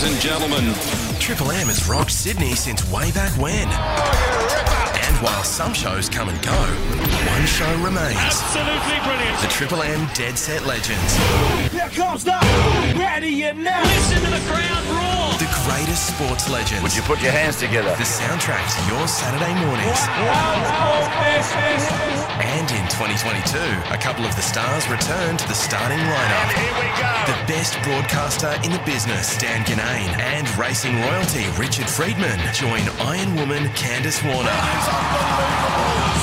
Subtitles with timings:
[0.00, 0.74] ladies and gentlemen.
[1.18, 3.68] Triple M has rocked Sydney since way back when.
[3.68, 8.16] And while some shows come and go, one show remains.
[8.16, 9.40] Absolutely brilliant.
[9.40, 11.16] The Triple M Dead Set Legends.
[11.72, 12.38] Here comes the
[12.96, 13.82] ready and now.
[13.82, 15.38] Listen to the crowd roar.
[15.38, 16.82] The greatest sports legends.
[16.82, 17.90] Would you put your hands together?
[17.96, 20.00] The soundtrack to your Saturday mornings.
[22.40, 23.58] And in 2022,
[23.92, 26.48] a couple of the stars return to the starting lineup.
[26.56, 27.12] Here we go.
[27.28, 33.36] The best broadcaster in the business, Dan Ginnane, and racing royalty, Richard Freedman, join Iron
[33.36, 36.19] Woman Candice Warner.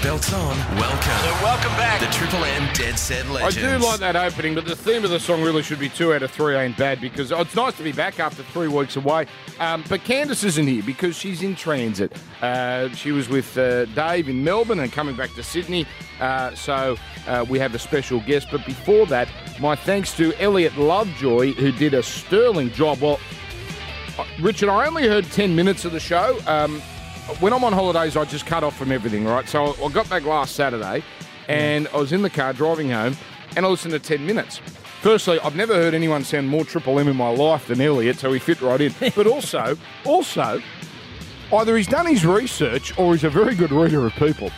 [0.00, 1.42] Seatbelts on, welcome.
[1.42, 2.00] Welcome back.
[2.00, 5.20] The Triple M Dead Set I do like that opening, but the theme of the
[5.20, 7.82] song really should be two out of three ain't bad because oh, it's nice to
[7.82, 9.26] be back after three weeks away.
[9.58, 12.16] Um, but Candice isn't here because she's in transit.
[12.40, 15.84] Uh, she was with uh, Dave in Melbourne and coming back to Sydney.
[16.18, 18.48] Uh, so uh, we have a special guest.
[18.50, 19.28] But before that,
[19.60, 23.02] my thanks to Elliot Lovejoy, who did a sterling job.
[23.02, 23.20] Well,
[24.18, 26.38] uh, Richard, I only heard 10 minutes of the show.
[26.46, 26.80] Um,
[27.38, 29.48] when I'm on holidays, I just cut off from everything, right?
[29.48, 31.02] So I got back last Saturday
[31.48, 33.16] and I was in the car driving home
[33.56, 34.60] and I listened to 10 minutes.
[35.00, 38.32] Firstly, I've never heard anyone sound more Triple M in my life than Elliot, so
[38.32, 38.94] he fit right in.
[39.16, 40.62] But also, also,
[41.52, 44.50] either he's done his research or he's a very good reader of people.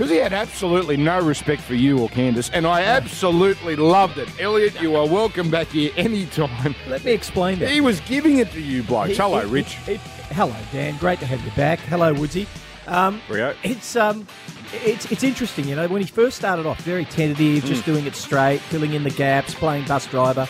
[0.00, 4.30] Because he had absolutely no respect for you or Candice, and I absolutely loved it.
[4.40, 6.74] Elliot, you are welcome back here anytime.
[6.88, 7.68] Let me explain that.
[7.68, 9.10] He was giving it to you, blokes.
[9.10, 9.74] He- Hello, he- Rich.
[9.84, 10.00] he- he-
[10.34, 10.96] hello, Dan.
[10.96, 11.80] Great to have you back.
[11.80, 12.46] Hello, Woodsy.
[12.86, 13.54] Um, Rio.
[13.62, 14.26] it's um,
[14.72, 15.68] it's it's interesting.
[15.68, 19.04] You know, when he first started off, very tentative, just doing it straight, filling in
[19.04, 20.48] the gaps, playing bus driver.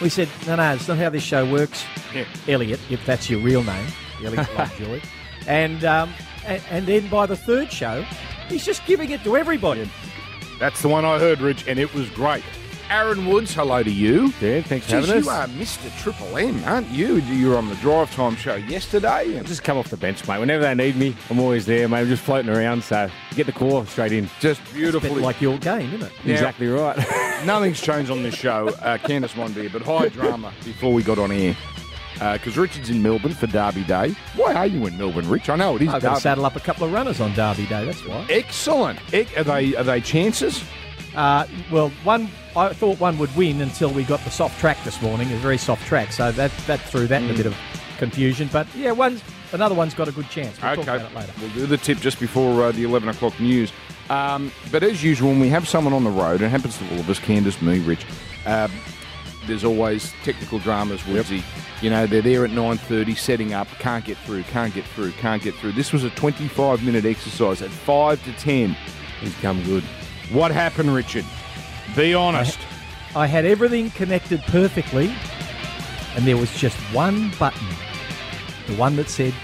[0.00, 1.84] We said, no, no, it's not how this show works.
[2.14, 2.24] Yeah.
[2.46, 3.86] Elliot, if that's your real name,
[4.24, 5.00] Elliot Lovejoy.
[5.48, 6.14] And um,
[6.46, 8.02] and, and then by the third show,
[8.48, 9.88] he's just giving it to everybody.
[10.58, 12.44] That's the one I heard, Rich, and it was great.
[12.90, 14.26] Aaron Woods, hello to you.
[14.40, 15.98] Yeah, thanks for Jeez, having you are Mr.
[16.02, 17.16] Triple M, aren't you?
[17.20, 19.34] You were on the Drive Time show yesterday.
[19.34, 20.38] and Just come off the bench, mate.
[20.40, 22.00] Whenever they need me, I'm always there, mate.
[22.00, 24.28] I'm just floating around, so get the core straight in.
[24.40, 25.22] Just It's a bit beautifully.
[25.22, 26.12] like your game, isn't it?
[26.22, 26.34] Yeah.
[26.34, 26.98] Exactly right.
[27.46, 28.68] Nothing's changed on this show.
[28.68, 31.56] Uh, Candice won beer, but high drama before we got on air.
[32.32, 34.14] Because Richard's in Melbourne for Derby Day.
[34.36, 35.48] Why are you in Melbourne, Rich?
[35.48, 37.66] I know it is I've got to saddle up a couple of runners on Derby
[37.66, 37.84] Day.
[37.84, 38.26] That's why.
[38.30, 38.98] Excellent.
[39.12, 40.62] Are they are they chances?
[41.14, 45.00] Uh, well, one I thought one would win until we got the soft track this
[45.02, 45.30] morning.
[45.32, 47.56] A very soft track, so that that threw that in a bit of
[47.98, 48.48] confusion.
[48.52, 49.22] But yeah, one's
[49.52, 50.60] another one's got a good chance.
[50.60, 51.32] We'll talk okay, about it later.
[51.40, 53.72] we'll do the tip just before uh, the eleven o'clock news.
[54.10, 57.00] Um, but as usual, when we have someone on the road, it happens to all
[57.00, 58.04] of us, Candice, me, Rich.
[58.44, 58.70] Um,
[59.46, 61.42] there's always technical dramas, Woodsy.
[61.80, 65.42] You know, they're there at 9.30 setting up, can't get through, can't get through, can't
[65.42, 65.72] get through.
[65.72, 68.76] This was a 25-minute exercise at 5 to 10.
[69.20, 69.82] He's come good.
[70.30, 71.24] What happened, Richard?
[71.96, 72.58] Be honest.
[73.14, 75.14] I had everything connected perfectly,
[76.16, 77.66] and there was just one button,
[78.66, 79.34] the one that said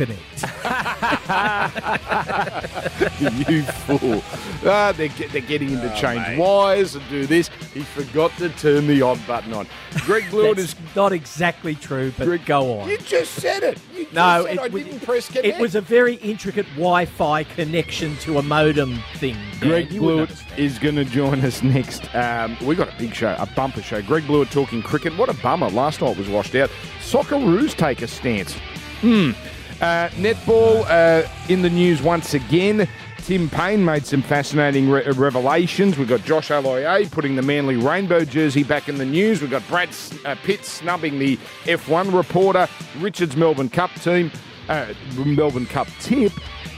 [0.00, 0.42] connect.
[3.48, 4.22] you fool.
[4.64, 7.48] Ah, they're, get, they're getting him to change wires and do this.
[7.74, 9.66] He forgot to turn the on button on.
[10.04, 10.74] Greg Blewett is...
[10.96, 12.88] not exactly true, but go on.
[12.88, 13.78] You just said it.
[13.94, 15.46] You just No, said it I was- didn't press connect.
[15.46, 19.36] It was a very intricate Wi-Fi connection to a modem thing.
[19.60, 22.12] Greg Dan, you Blewett is going to join us next.
[22.14, 24.00] Um, we got a big show, a bumper show.
[24.00, 25.16] Greg Blewett talking cricket.
[25.18, 25.68] What a bummer.
[25.68, 26.70] Last night was washed out.
[27.00, 28.54] Socceroos take a stance.
[29.00, 29.32] Hmm.
[29.80, 32.86] Uh, netball uh, in the news once again.
[33.18, 35.96] Tim Paine made some fascinating re- revelations.
[35.96, 39.40] We've got Josh Aloiai putting the Manly Rainbow jersey back in the news.
[39.40, 42.68] We've got Brad S- uh, Pitt snubbing the F1 reporter.
[42.98, 44.30] Richard's Melbourne Cup team,
[44.68, 46.32] uh, Melbourne Cup tip,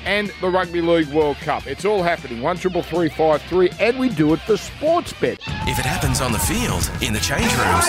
[0.04, 1.66] and the Rugby League World Cup.
[1.66, 2.42] It's all happening.
[2.42, 5.38] One triple three five three, and we do it for Sportsbet.
[5.68, 7.88] If it happens on the field, in the change rooms,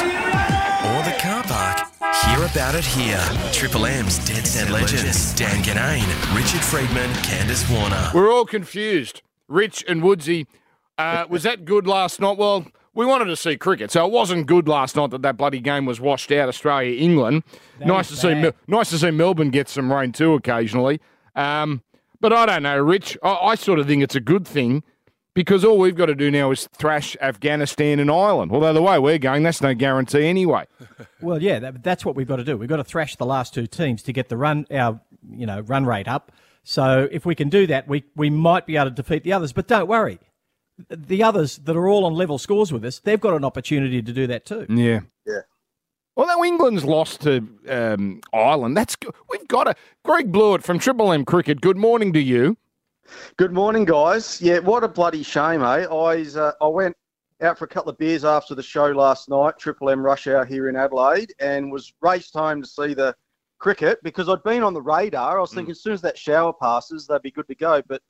[0.84, 1.88] or the car park,
[2.26, 3.24] hear about it here.
[3.52, 5.34] Triple M's Dead Set Legends.
[5.36, 8.12] Dan Ginnane, Richard Freedman, Candice Warner.
[8.14, 9.22] We're all confused.
[9.48, 10.48] Rich and Woodsy,
[10.98, 12.38] uh, was that good last night?
[12.38, 15.60] Well, we wanted to see cricket, so it wasn't good last night that that bloody
[15.60, 16.48] game was washed out.
[16.48, 17.44] Australia England.
[17.84, 18.52] nice to is see.
[18.68, 21.02] nice to see Melbourne get some rain too occasionally.
[21.36, 21.82] Um,
[22.24, 23.18] but I don't know, Rich.
[23.22, 24.82] I, I sort of think it's a good thing
[25.34, 28.54] because all we've got to do now is thrash Afghanistan and Ireland.
[28.54, 30.66] Although the way we're going, that's no guarantee anyway.
[31.22, 32.58] Well, yeah, that, that's what we've got to do.
[32.58, 35.00] We've got to thrash the last two teams to get the run our
[35.30, 36.34] you know run rate up.
[36.64, 39.54] So if we can do that, we we might be able to defeat the others.
[39.54, 40.20] But don't worry,
[40.90, 44.12] the others that are all on level scores with us, they've got an opportunity to
[44.12, 44.66] do that too.
[44.70, 45.02] Yeah.
[46.16, 49.14] Although England's lost to um, Ireland, that's good.
[49.30, 51.60] We've got a Greg Blewett from Triple M Cricket.
[51.62, 52.56] Good morning to you.
[53.38, 54.42] Good morning, guys.
[54.42, 55.86] Yeah, what a bloody shame, eh?
[55.86, 56.96] I uh, I went
[57.42, 60.46] out for a couple of beers after the show last night, Triple M rush hour
[60.46, 63.16] here in Adelaide, and was raced home to see the
[63.58, 65.38] cricket because I'd been on the radar.
[65.38, 67.82] I was thinking as soon as that shower passes, they'd be good to go.
[67.88, 68.02] But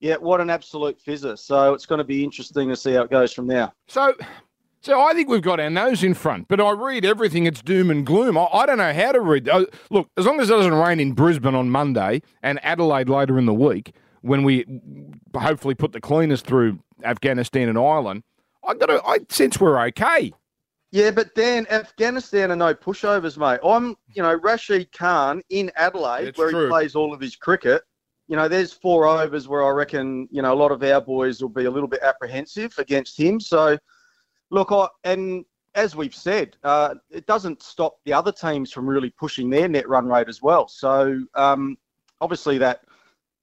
[0.00, 1.38] yeah, what an absolute fizzer.
[1.38, 3.70] So it's going to be interesting to see how it goes from there.
[3.88, 4.14] So,
[4.82, 7.46] so I think we've got our nose in front, but I read everything.
[7.46, 8.36] It's doom and gloom.
[8.36, 9.48] I, I don't know how to read.
[9.48, 13.38] Uh, look, as long as it doesn't rain in Brisbane on Monday and Adelaide later
[13.38, 14.66] in the week, when we
[15.34, 18.22] hopefully put the cleaners through Afghanistan and Ireland,
[18.66, 19.02] I got to.
[19.04, 20.32] I sense we're okay.
[20.92, 23.60] Yeah, but Dan, Afghanistan are no pushovers, mate.
[23.64, 26.64] I'm, you know, Rashid Khan in Adelaide, It's where true.
[26.64, 27.82] he plays all of his cricket.
[28.28, 31.40] You know, there's four overs where I reckon, you know, a lot of our boys
[31.40, 33.40] will be a little bit apprehensive against him.
[33.40, 33.78] So,
[34.52, 35.44] look, I, and
[35.74, 39.88] as we've said, uh, it doesn't stop the other teams from really pushing their net
[39.88, 40.68] run rate as well.
[40.68, 41.76] So, um,
[42.20, 42.82] obviously, that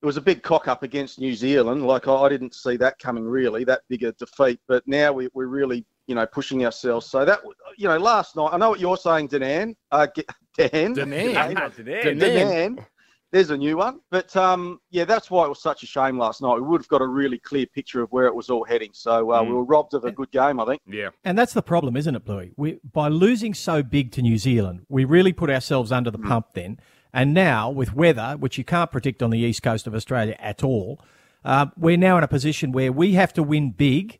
[0.01, 1.85] it was a big cock up against New Zealand.
[1.85, 4.59] Like I, I didn't see that coming really, that big a defeat.
[4.67, 7.07] But now we, we're really, you know, pushing ourselves.
[7.07, 7.41] So that,
[7.77, 9.75] you know, last night, I know what you're saying, Danan.
[9.91, 10.23] Uh, G-
[10.57, 10.93] Dan.
[10.93, 11.33] Danan.
[11.33, 11.73] Danan.
[12.19, 12.85] Danan.
[13.31, 13.99] There's a new one.
[14.09, 16.55] But um, yeah, that's why it was such a shame last night.
[16.55, 18.89] We would have got a really clear picture of where it was all heading.
[18.93, 20.81] So uh, we were robbed of a good game, I think.
[20.87, 21.09] Yeah.
[21.23, 22.51] And that's the problem, isn't it, Bluey?
[22.57, 26.53] We, by losing so big to New Zealand, we really put ourselves under the pump
[26.53, 26.79] then.
[27.13, 30.63] And now, with weather, which you can't predict on the east coast of Australia at
[30.63, 31.01] all,
[31.43, 34.19] uh, we're now in a position where we have to win big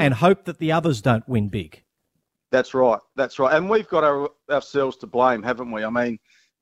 [0.00, 1.82] and hope that the others don't win big.
[2.50, 3.00] That's right.
[3.16, 3.54] That's right.
[3.54, 5.84] And we've got our, ourselves to blame, haven't we?
[5.84, 6.18] I mean,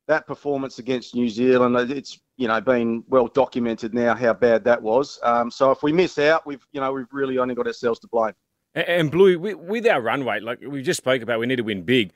[0.07, 4.81] that performance against New Zealand, it's you know been well documented now how bad that
[4.81, 5.19] was.
[5.23, 8.09] Um, so if we miss out, we've you know we've really only got ourselves to
[8.09, 8.33] blame.
[8.75, 11.57] And, and Blue, with, with our run rate, like we just spoke about, we need
[11.57, 12.13] to win big.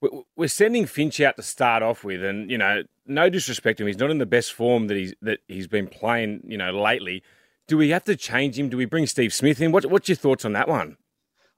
[0.00, 3.84] We- We're sending Finch out to start off with, and you know, no disrespect to
[3.84, 6.70] him, he's not in the best form that he's that he's been playing, you know,
[6.70, 7.22] lately.
[7.68, 8.68] Do we have to change him?
[8.68, 9.72] Do we bring Steve Smith in?
[9.72, 10.96] What, what's your thoughts on that one?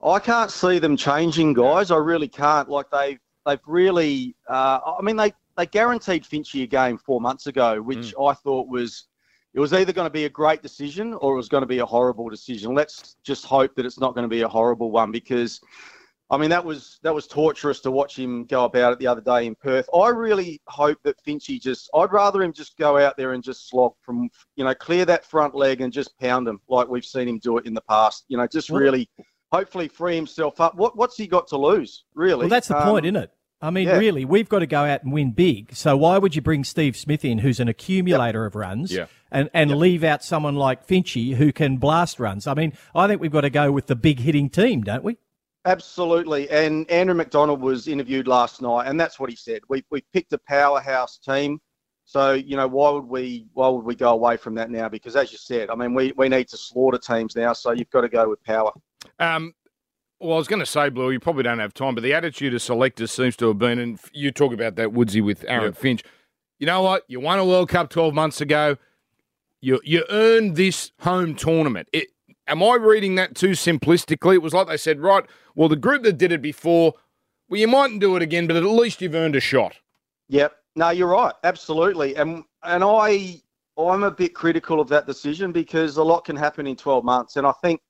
[0.05, 1.91] I can't see them changing, guys.
[1.91, 2.69] I really can't.
[2.69, 4.37] Like they they've really.
[4.49, 8.69] Uh, I mean, they they guaranteed Finchy a game four months ago, which I thought
[8.69, 9.07] was.
[9.57, 11.79] It was either going to be a great decision or it was going to be
[11.79, 12.75] a horrible decision.
[12.75, 15.61] Let's just hope that it's not going to be a horrible one because,
[16.29, 19.21] I mean, that was that was torturous to watch him go about it the other
[19.21, 19.89] day in Perth.
[19.95, 21.89] I really hope that Finchy just.
[21.95, 25.25] I'd rather him just go out there and just slog from, you know, clear that
[25.25, 28.25] front leg and just pound him like we've seen him do it in the past.
[28.27, 29.09] You know, just really
[29.53, 30.75] hopefully free himself up.
[30.75, 32.41] What what's he got to lose, really?
[32.41, 33.31] Well, that's the Um, point, isn't it?
[33.65, 33.97] I mean, yeah.
[33.97, 35.75] really, we've got to go out and win big.
[35.75, 39.07] So why would you bring Steve Smith in, who's an accumulator of runs, Yeah.
[39.31, 42.47] and, and leave out someone like Finchy, who can blast runs?
[42.47, 45.17] I mean, I think we've got to go with the big hitting team, don't we?
[45.65, 46.51] Absolutely.
[46.51, 49.63] And Andrew McDonald was interviewed last night, and that's what he said.
[49.69, 51.59] We we picked a powerhouse team.
[52.05, 54.91] So, you know, why would we why would we go away from that now?
[54.91, 57.89] Because as you said, I mean we, we need to slaughter teams now, so you've
[57.89, 58.73] got to go with power.
[59.19, 59.55] Um,
[60.25, 62.55] well, I was going to say, Blue, you probably don't have time, but the attitude
[62.55, 66.03] of selectors seems to have been, and you talk about that Woodsy with Aaron Finch.
[66.59, 67.05] You know what?
[67.09, 68.77] You won a World Cup 12 months ago.
[69.61, 71.89] You you earned this home tournament.
[71.93, 72.09] It,
[72.47, 74.35] am I reading that too simplistically?
[74.35, 75.25] It was like they said, right,
[75.55, 76.95] well, the group that did it before,
[77.49, 79.77] well, you mightn't do it again, but at least you've earned a shot.
[80.29, 80.55] Yep.
[80.77, 81.35] No, you're right.
[81.45, 82.17] Absolutely.
[82.17, 83.43] And and I
[83.77, 87.37] I'm a bit critical of that decision because a lot can happen in 12 months.
[87.37, 87.81] And I think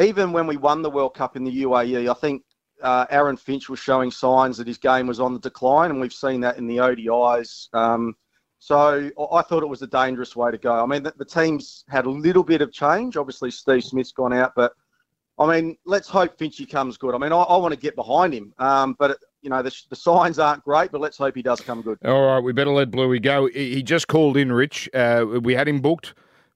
[0.00, 2.42] even when we won the World Cup in the UAE, I think
[2.82, 6.12] uh, Aaron Finch was showing signs that his game was on the decline, and we've
[6.12, 7.68] seen that in the ODIs.
[7.74, 8.14] Um,
[8.58, 10.82] so I thought it was a dangerous way to go.
[10.82, 13.16] I mean, the, the team's had a little bit of change.
[13.16, 14.72] Obviously, Steve Smith's gone out, but
[15.38, 17.14] I mean, let's hope Finchy comes good.
[17.14, 19.96] I mean, I, I want to get behind him, um, but you know, the, the
[19.96, 20.90] signs aren't great.
[20.90, 21.98] But let's hope he does come good.
[22.04, 23.46] All right, we better let Bluey go.
[23.46, 24.88] He he just called in, Rich.
[24.94, 26.14] Uh, we had him booked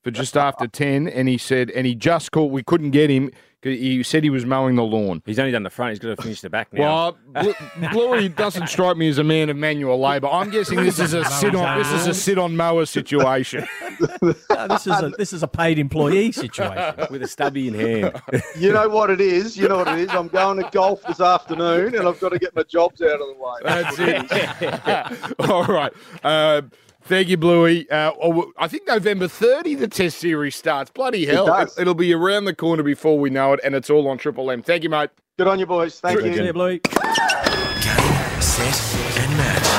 [0.08, 3.30] for just after 10, and he said, and he just called, we couldn't get him.
[3.60, 5.20] 'cause He said he was mowing the lawn.
[5.26, 5.90] He's only done the front.
[5.90, 6.80] He's got to finish the back now.
[6.80, 10.28] Well, Blu- Bluey doesn't strike me as a man of manual labour.
[10.28, 13.66] I'm guessing this is a sit on this is a sit on mower situation.
[14.22, 16.94] No, this is a this is a paid employee situation.
[17.10, 18.22] with a stubby in hand.
[18.56, 19.56] You know what it is.
[19.56, 20.10] You know what it is.
[20.10, 23.26] I'm going to golf this afternoon, and I've got to get my jobs out of
[23.26, 23.58] the way.
[23.64, 25.40] That's it.
[25.50, 25.92] All right.
[26.22, 26.62] Uh,
[27.08, 27.90] thank you, Bluey.
[27.90, 30.90] Uh, oh, I think November 30 the Test Series starts.
[30.90, 31.46] Bloody hell!
[31.46, 31.76] does.
[31.78, 34.50] It, will be around the corner before we know it, and it's all on Triple
[34.50, 34.62] M.
[34.62, 35.10] Thank you, mate.
[35.36, 35.98] Good on you, boys.
[36.00, 36.34] Thank you.
[36.34, 36.78] See you, Bluey.
[36.78, 39.77] Game, set, and match.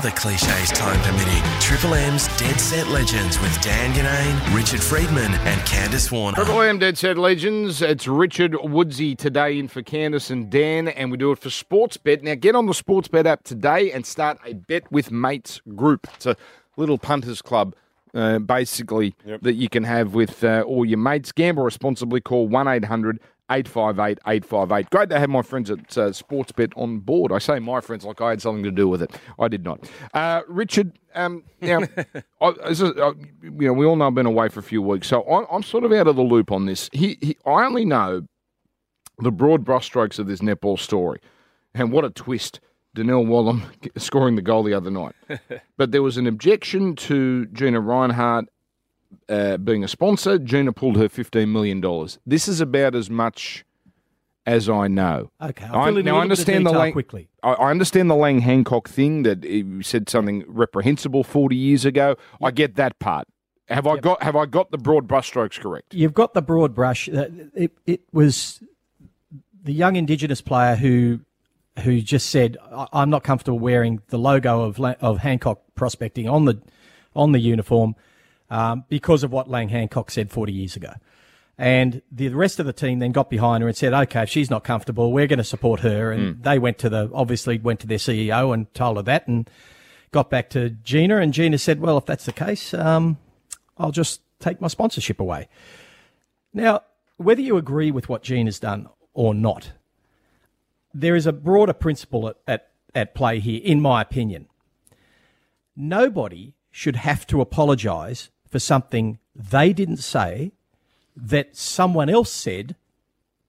[0.00, 1.42] And other cliches time permitting.
[1.60, 6.36] Triple M's Dead Set Legends with Dan Ginnane, Richard Freedman, and Candice Warner.
[6.36, 7.82] Triple M Dead Set Legends.
[7.82, 12.22] It's Richard Woodsy today in for Candice and Dan, and we do it for Sportsbet.
[12.22, 16.06] Now get on the Sportsbet app today and start a Bet with Mates group.
[16.14, 16.36] It's a
[16.76, 17.74] little punters club
[18.14, 21.32] uh, basically, that you can have with uh, all your mates.
[21.32, 22.20] Gamble responsibly.
[22.20, 24.90] Call 1 800 858 858.
[24.90, 27.32] Great to have my friends at uh, Sportsbet on board.
[27.32, 29.14] I say my friends like I had something to do with it.
[29.38, 29.90] I did not.
[30.14, 31.80] Uh, Richard, um, now,
[32.40, 34.80] I, this is, uh, you know, we all know I've been away for a few
[34.80, 36.88] weeks, so I, I'm sort of out of the loop on this.
[36.92, 38.26] He, he, I only know
[39.18, 41.20] the broad brushstrokes of this netball story.
[41.74, 42.60] And what a twist.
[42.94, 43.62] Donnell Wallam
[44.00, 45.14] scoring the goal the other night.
[45.76, 48.46] but there was an objection to Gina Rinehart
[49.28, 50.38] uh, being a sponsor.
[50.38, 51.80] Gina pulled her $15 million.
[52.26, 53.64] This is about as much
[54.46, 55.30] as I know.
[55.40, 57.28] Okay, I, I'll in now I little bit of understand the Lang, quickly.
[57.42, 62.16] I, I understand the Lang Hancock thing that he said something reprehensible 40 years ago.
[62.42, 63.28] I get that part.
[63.68, 65.94] Have I got have I got the broad brushstrokes correct?
[65.94, 67.08] You've got the broad brush.
[67.08, 68.60] Uh, It, it was
[69.62, 71.20] the young Indigenous player who
[71.84, 76.46] who just said, "I- "I'm not comfortable wearing the logo of of Hancock Prospecting on
[76.46, 76.60] the
[77.14, 77.94] on the uniform
[78.50, 80.92] um, because of what Lang Hancock said 40 years ago."
[81.56, 84.48] And the rest of the team then got behind her and said, "Okay, if she's
[84.48, 87.86] not comfortable, we're going to support her." And they went to the obviously went to
[87.86, 89.48] their CEO and told her that, and
[90.10, 93.18] got back to Gina, and Gina said, "Well, if that's the case, um,
[93.76, 95.48] I'll just take my sponsorship away."
[96.54, 96.80] Now,
[97.18, 99.72] whether you agree with what Gene has done or not,
[100.94, 104.48] there is a broader principle at, at, at play here, in my opinion.
[105.76, 110.52] Nobody should have to apologise for something they didn't say
[111.16, 112.76] that someone else said,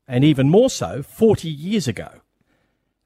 [0.07, 2.21] and even more so, 40 years ago.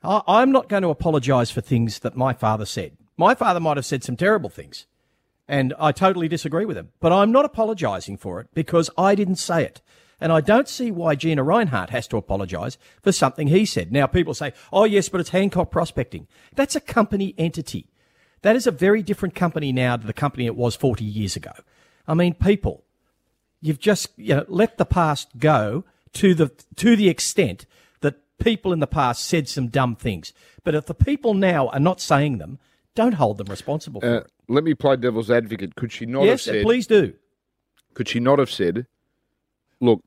[0.03, 2.97] I, I'm not going to apologise for things that my father said.
[3.17, 4.85] My father might have said some terrible things
[5.47, 6.89] and I totally disagree with him.
[6.99, 9.81] But I'm not apologising for it because I didn't say it.
[10.19, 13.91] And I don't see why Gina Rinehart has to apologise for something he said.
[13.91, 16.27] Now, people say, oh, yes, but it's Hancock Prospecting.
[16.55, 17.89] That's a company entity.
[18.41, 21.51] That is a very different company now to the company it was 40 years ago.
[22.07, 22.83] I mean, people,
[23.61, 25.83] you've just you know, let the past go
[26.13, 27.65] to the, to the extent
[28.01, 30.33] that people in the past said some dumb things.
[30.63, 32.59] But if the people now are not saying them,
[32.95, 34.31] don't hold them responsible for Uh, it.
[34.47, 35.75] let me play devil's advocate.
[35.75, 36.55] Could she not Yes, have said?
[36.55, 37.13] Yes please do.
[37.93, 38.87] Could she not have said,
[39.81, 40.01] "Look,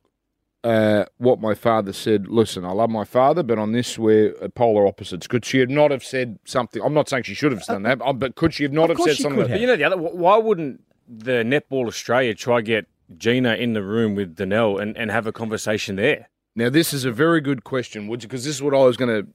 [0.64, 2.26] uh, what my father said.
[2.28, 5.70] Listen, I love my father, but on this we're uh, polar opposites." Could she have
[5.70, 6.82] not have said something?
[6.82, 8.98] I'm not saying she should have done that, uh, but could she have not Of
[8.98, 9.36] have said she something?
[9.40, 9.96] could like But you know the other.
[9.96, 12.86] Why wouldn't the Netball Australia try get
[13.16, 16.28] Gina in the room with Donnell and, and have a conversation there?
[16.54, 19.24] Now, this is a very good question, Woods, because this is what I was going
[19.24, 19.30] to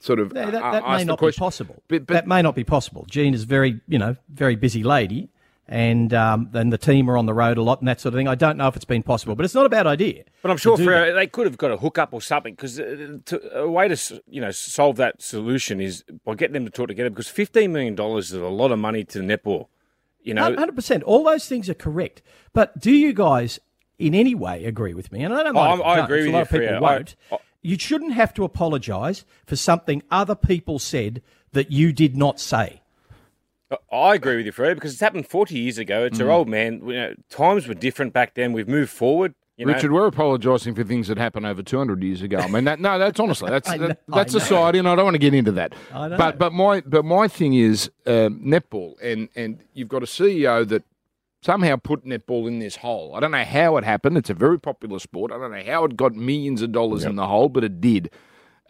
[0.00, 1.40] sort of No, that, uh, that ask may the not be question.
[1.40, 1.82] possible.
[1.88, 3.06] But, but that may not be possible.
[3.08, 5.28] Jean is very, you know, very busy lady,
[5.68, 8.18] and um, then the team are on the road a lot and that sort of
[8.18, 8.26] thing.
[8.26, 10.24] I don't know if it's been possible, but it's not a bad idea.
[10.42, 11.12] But I'm sure for that.
[11.12, 14.96] they could have got a hookup or something because a way to you know solve
[14.96, 18.46] that solution is by getting them to talk together because 15 million dollars is a
[18.48, 19.68] lot of money to netball.
[20.22, 21.02] You know, Hundred percent.
[21.04, 22.22] All those things are correct.
[22.52, 23.58] But do you guys,
[23.98, 25.22] in any way, agree with me?
[25.24, 26.76] And I don't Oh, I don't, agree with a lot you, of people.
[26.76, 27.16] I- won't.
[27.32, 31.20] I- you shouldn't have to apologise for something other people said
[31.52, 32.80] that you did not say.
[33.92, 36.04] I agree with you, Fred, because it's happened 40 years ago.
[36.04, 36.24] It's Mm.
[36.24, 36.80] our old man.
[36.86, 38.52] You know, times were different back then.
[38.52, 39.34] We've moved forward.
[39.60, 42.38] You know, Richard, we're apologising for things that happened over 200 years ago.
[42.38, 45.14] I mean, that, no, that's honestly that's know- that, that's society, and I don't want
[45.16, 45.74] to get into that.
[46.16, 50.66] But but my but my thing is um, netball, and and you've got a CEO
[50.68, 50.82] that
[51.42, 53.14] somehow put netball in this hole.
[53.14, 54.16] I don't know how it happened.
[54.16, 55.30] It's a very popular sport.
[55.30, 58.10] I don't know how it got millions of dollars in the hole, but it did.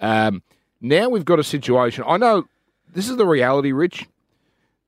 [0.00, 0.42] Um,
[0.80, 2.04] now we've got a situation.
[2.06, 2.48] I know
[2.92, 4.06] this is the reality, Rich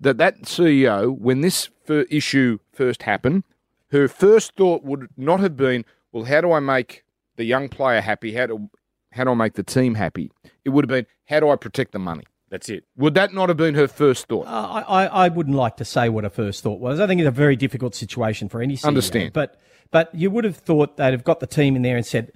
[0.02, 3.44] that that CEO, when this issue first happened,
[3.92, 7.04] her first thought would not have been, "Well, how do I make
[7.36, 8.34] the young player happy?
[8.34, 8.70] How do
[9.12, 10.32] how do I make the team happy?"
[10.64, 12.84] It would have been, "How do I protect the money?" that's it.
[12.98, 14.46] Would that not have been her first thought?
[14.46, 17.00] Uh, I, I, I wouldn't like to say what her first thought was.
[17.00, 18.84] I think it's a very difficult situation for any CEO.
[18.84, 19.32] Understand.
[19.32, 19.58] But
[19.90, 22.30] but you would have thought they'd have got the team in there and said,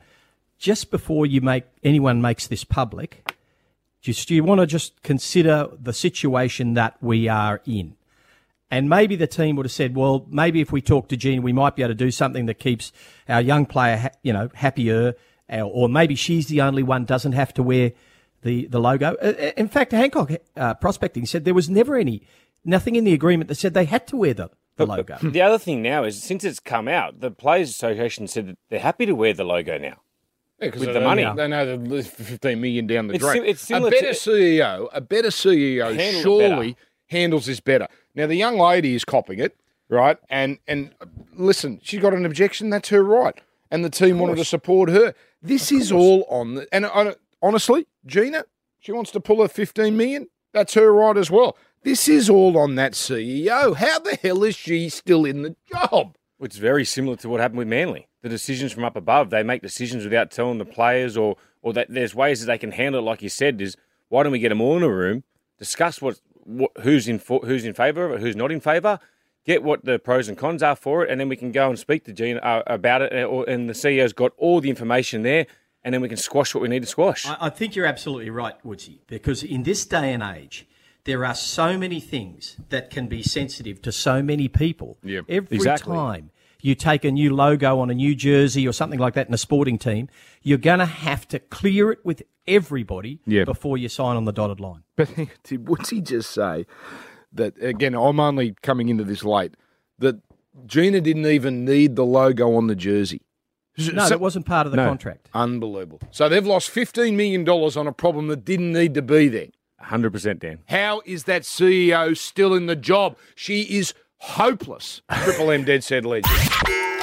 [0.58, 3.30] just before you make anyone makes this public,
[4.00, 7.95] just you want to just consider the situation that we are in.
[8.70, 11.52] And maybe the team would have said, well, maybe if we talk to Jean, we
[11.52, 12.90] might be able to do something that keeps
[13.28, 15.14] our young player, ha- you know, happier.
[15.48, 17.92] Or- Or maybe she's the only one doesn't have to wear
[18.42, 19.14] the, the logo.
[19.22, 22.22] Uh, uh, In fact, Hancock uh, Prospecting said there was never any,
[22.64, 25.16] nothing in the agreement that said they had to wear the, the logo.
[25.22, 28.80] The other thing now is since it's come out, the Players Association said that they're
[28.80, 29.98] happy to wear the logo now.
[30.60, 31.24] Yeah, 'cause with they the know- money.
[31.36, 33.36] they know the fifteen million down the It's drain.
[33.42, 36.78] sim- it's a better to- CEO, a better CEO, Handle surely better.
[37.08, 37.86] handles this better.
[38.16, 39.56] Now the young lady is copying it,
[39.88, 40.16] right?
[40.30, 40.94] And and
[41.34, 42.70] listen, she's got an objection.
[42.70, 43.38] That's her right,
[43.70, 45.14] and the team wanted to support her.
[45.42, 48.46] This is all on the and uh, honestly, Gina,
[48.80, 50.28] she wants to pull her fifteen million.
[50.52, 51.56] That's her right as well.
[51.82, 53.76] This is all on that CEO.
[53.76, 56.16] How the hell is she still in the job?
[56.40, 58.08] It's very similar to what happened with Manly.
[58.22, 61.88] The decisions from up above, they make decisions without telling the players, or or that
[61.90, 63.04] there's ways that they can handle it.
[63.04, 63.76] Like you said, is
[64.08, 65.24] why don't we get them all in a room,
[65.58, 68.98] discuss what, what who's in for, who's in favour of it, who's not in favour,
[69.44, 71.78] get what the pros and cons are for it, and then we can go and
[71.78, 73.12] speak to Gina uh, about it.
[73.12, 75.46] uh, Or, and the CEO's got all the information there,
[75.84, 77.26] and then we can squash what we need to squash.
[77.26, 80.66] I, I think you're absolutely right, Woodsy, because in this day and age,
[81.04, 84.98] there are so many things that can be sensitive to so many people.
[85.04, 85.94] Yep, Every exactly.
[85.94, 86.30] time
[86.66, 89.38] you take a new logo on a new jersey or something like that in a
[89.38, 90.08] sporting team,
[90.42, 93.44] you're going to have to clear it with everybody Yeah.
[93.44, 94.82] before you sign on the dotted line.
[94.96, 95.10] But
[95.44, 96.66] did Woodsy just say
[97.32, 97.94] that again?
[97.94, 99.54] I'm only coming into this late.
[99.98, 100.20] That
[100.66, 103.22] Gina didn't even need the logo on the jersey.
[103.78, 104.88] No, So- that wasn't part of the No.
[104.88, 105.28] contract.
[105.34, 106.00] Unbelievable.
[106.10, 109.48] So they've lost $15 million on a problem that didn't need to be there.
[109.84, 110.58] 100% Dan.
[110.68, 113.16] How is that CEO still in the job?
[113.34, 115.02] She is hopeless.
[115.24, 116.34] Triple M Dead Set Legend.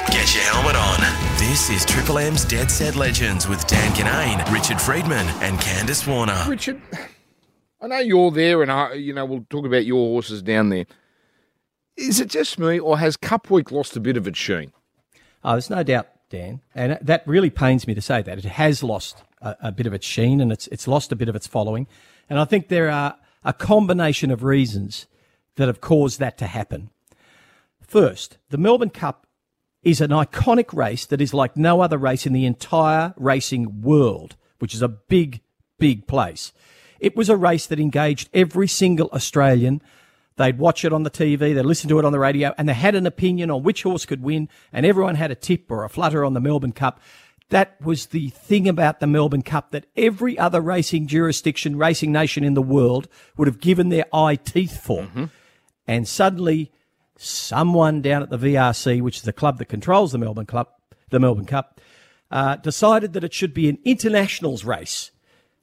[0.08, 1.00] Get your helmet on.
[1.38, 6.40] This is Triple M's Dead Set Legends with Dan Ginnane, Richard Freedman, and Candice Warner.
[6.48, 6.80] Richard,
[7.80, 10.86] I know you're there, and I, you know we'll talk about your horses down there.
[11.96, 14.72] Is it just me, or has Cup Week lost a bit of its sheen?
[15.42, 18.82] Oh, there's no doubt, Dan, and that really pains me to say that it has
[18.82, 21.46] lost a, a bit of its sheen and it's it's lost a bit of its
[21.46, 21.86] following,
[22.28, 25.06] and I think there are a combination of reasons
[25.56, 26.90] that have caused that to happen.
[27.86, 29.26] First, the Melbourne Cup
[29.82, 34.36] is an iconic race that is like no other race in the entire racing world,
[34.58, 35.40] which is a big,
[35.78, 36.52] big place.
[36.98, 39.82] It was a race that engaged every single Australian.
[40.36, 42.74] They'd watch it on the TV, they'd listen to it on the radio, and they
[42.74, 45.88] had an opinion on which horse could win, and everyone had a tip or a
[45.88, 47.00] flutter on the Melbourne Cup.
[47.50, 52.42] That was the thing about the Melbourne Cup that every other racing jurisdiction, racing nation
[52.42, 55.02] in the world would have given their eye teeth for.
[55.02, 55.24] Mm-hmm.
[55.86, 56.72] And suddenly,
[57.24, 60.68] someone down at the VRC, which is the club that controls the Melbourne Club,
[61.10, 61.80] the Melbourne Cup,
[62.30, 65.10] uh, decided that it should be an internationals race,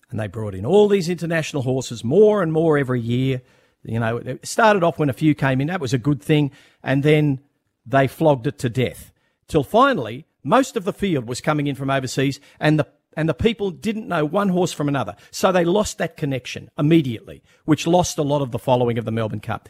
[0.09, 3.41] and they brought in all these international horses, more and more every year.
[3.83, 6.51] You know, it started off when a few came in, that was a good thing,
[6.83, 7.39] and then
[7.85, 9.11] they flogged it to death.
[9.47, 13.33] Till finally most of the field was coming in from overseas, and the and the
[13.33, 18.17] people didn't know one horse from another, so they lost that connection immediately, which lost
[18.17, 19.67] a lot of the following of the Melbourne Cup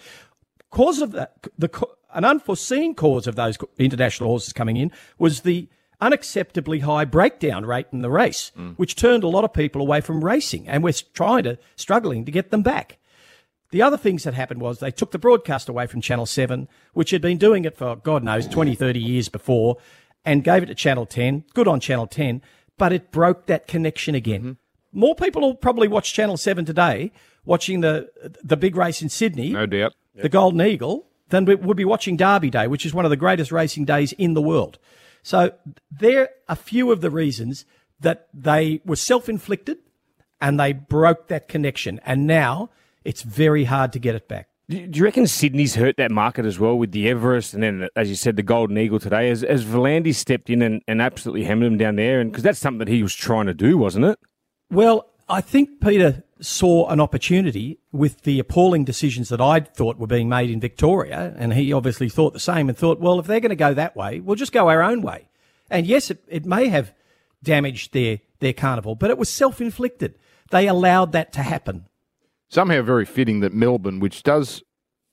[0.72, 1.70] cause of that, the
[2.14, 5.70] an unforeseen cause of those international horses coming in was the
[6.02, 8.76] unacceptably high breakdown rate in the race, mm.
[8.76, 12.32] which turned a lot of people away from racing, and we're trying to struggling to
[12.32, 12.98] get them back.
[13.70, 17.12] The other things that happened was they took the broadcast away from Channel 7, which
[17.12, 19.78] had been doing it for, God knows, 20, 30 years before,
[20.26, 21.46] and gave it to Channel 10.
[21.54, 22.42] Good on Channel 10,
[22.78, 24.42] but it broke that connection again.
[24.42, 25.00] Mm-hmm.
[25.00, 27.14] More people will probably watch Channel 7 today,
[27.46, 28.10] watching the,
[28.44, 29.94] the big race in Sydney No doubt.
[30.16, 33.18] The Golden Eagle then we would be watching Derby Day, which is one of the
[33.18, 34.78] greatest racing days in the world.
[35.24, 35.54] So
[35.90, 37.66] there are a few of the reasons
[38.00, 39.80] that they were self-inflicted
[40.40, 42.00] and they broke that connection.
[42.06, 42.70] And now
[43.04, 44.50] it's very hard to get it back.
[44.70, 48.10] Do you reckon Sydney's hurt that market as well with the Everest and then, as
[48.10, 49.30] you said, the Golden Eagle today?
[49.30, 52.60] As, as V'landys stepped in and, and absolutely hammered him down there, and because that's
[52.60, 54.18] something that he was trying to do, wasn't it?
[54.70, 60.06] Well, I think Peter saw an opportunity with the appalling decisions that I thought were
[60.06, 63.40] being made in Victoria, and he obviously thought the same and thought, well, if they're
[63.40, 65.30] going to go that way, we'll just go our own way.
[65.70, 66.94] And yes, it, it may have
[67.42, 70.16] damaged their, their carnival, but it was self inflicted.
[70.50, 71.86] They allowed that to happen.
[72.50, 74.64] Somehow very fitting that Melbourne, which does,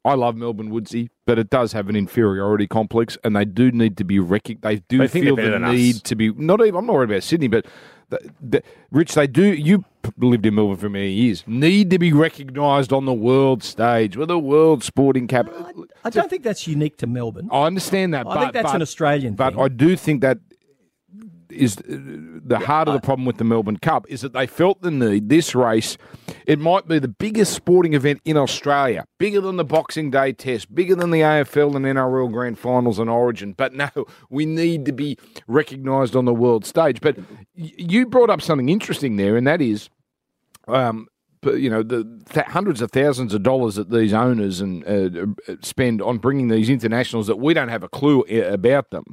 [0.08, 3.96] I love Melbourne Woodsy, but it does have an inferiority complex, and they do need
[3.98, 4.62] to be recognized.
[4.62, 6.02] They do They feel the need us.
[6.02, 6.32] to be.
[6.32, 6.76] Not even.
[6.76, 7.66] I'm not worried about Sydney, but
[8.10, 9.44] the, the, Rich, they do.
[9.52, 9.84] You
[10.16, 11.44] lived in Melbourne for many years.
[11.46, 15.50] Need to be recognised on the world stage with a world sporting cap.
[16.04, 17.48] I don't think that's unique to Melbourne.
[17.52, 18.26] I understand that.
[18.26, 19.62] I but, think that's but- an Australian But thing.
[19.62, 20.38] I do think that
[21.58, 24.80] is uh, the heart of the problem with the Melbourne Cup is that they felt
[24.82, 25.28] the need.
[25.28, 25.98] This race,
[26.46, 30.74] it might be the biggest sporting event in Australia, bigger than the Boxing Day Test,
[30.74, 33.52] bigger than the AFL and NRL Grand Finals and Origin.
[33.52, 33.90] But no,
[34.30, 37.00] we need to be recognised on the world stage.
[37.00, 37.18] But
[37.54, 39.90] you brought up something interesting there, and that is
[40.66, 41.08] um,
[41.44, 46.02] you know, the th- hundreds of thousands of dollars that these owners and uh, spend
[46.02, 49.04] on bringing these internationals that we don't have a clue about them.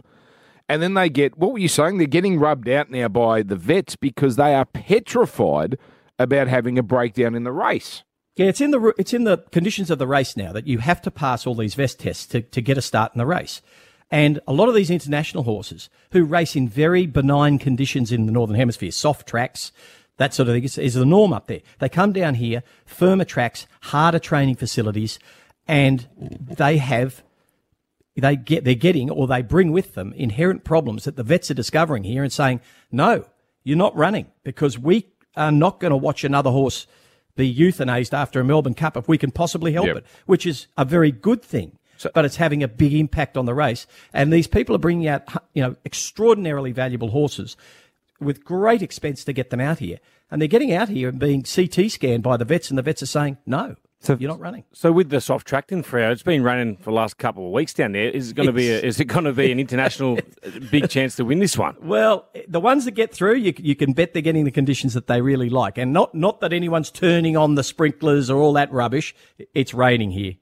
[0.68, 1.98] And then they get, what were you saying?
[1.98, 5.78] They're getting rubbed out now by the vets because they are petrified
[6.18, 8.04] about having a breakdown in the race.
[8.36, 11.02] Yeah, it's in the it's in the conditions of the race now that you have
[11.04, 13.62] to pass all these vest tests to, to get a start in the race.
[14.12, 18.32] And a lot of these international horses who race in very benign conditions in the
[18.32, 19.72] northern hemisphere, soft tracks,
[20.18, 21.62] That sort of thing is, is the norm up there.
[21.80, 25.20] They come down here, firmer tracks, harder training facilities,
[25.68, 26.08] and
[26.58, 27.24] they have
[28.16, 31.56] they get they're getting or they bring with them inherent problems that the vets are
[31.56, 33.26] discovering here and saying, no,
[33.64, 36.88] you're not running because we are not going to watch another horse
[37.36, 39.98] be euthanized after a Melbourne Cup if we can possibly help Yep.
[39.98, 41.78] it, which is a very good thing.
[42.14, 45.24] but it's having a big impact on the race, and these people are bringing out,
[45.54, 47.56] you know, extraordinarily valuable horses
[48.20, 50.00] with great expense to get them out here,
[50.30, 53.02] and they're getting out here and being CT scanned by the vets, and the vets
[53.04, 53.76] are saying, no,
[54.10, 54.64] you're not running.
[54.74, 57.52] So with the soft track in Freo, it's been running for the last couple of
[57.52, 58.10] weeks down there.
[58.10, 60.20] Is it going to be a, is it going to be an international
[60.72, 61.76] big chance to win this one?
[61.82, 65.08] Well, the ones that get through, you, you can bet they're getting the conditions that
[65.08, 65.78] they really like.
[65.78, 69.16] And not, not that anyone's turning on the sprinklers or all that rubbish.
[69.54, 70.34] It's raining here.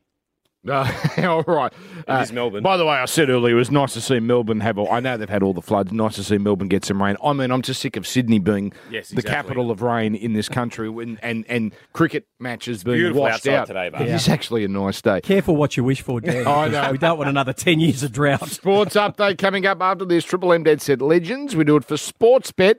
[0.67, 0.89] Uh,
[1.27, 1.73] all right.
[2.07, 2.63] Uh, is Melbourne.
[2.63, 4.77] By the way, I said earlier it was nice to see Melbourne have.
[4.77, 5.91] All, I know they've had all the floods.
[5.91, 7.17] Nice to see Melbourne get some rain.
[7.23, 10.47] I mean, I'm just sick of Sydney being Yes, the capital of rain in this
[10.47, 14.29] country, when, and and cricket matches being beautiful washed outside out today, but- It is
[14.29, 15.19] actually a nice day.
[15.21, 16.47] Careful what you wish for, Dan.
[16.47, 16.91] I because know.
[16.91, 18.47] We don't want another 10 years of drought.
[18.49, 21.55] Sports update coming up after this Triple M Dead Set Legends.
[21.55, 22.75] We do it for Sportsbet.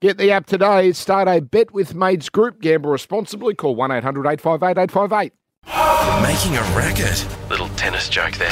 [0.00, 0.92] Get the app today.
[0.92, 2.60] Start a bet with Mates Group.
[2.62, 3.54] Gamble responsibly.
[3.54, 5.32] Call 1 800 858 858.
[6.22, 7.26] Making a racket.
[7.50, 8.50] Little tennis joke there.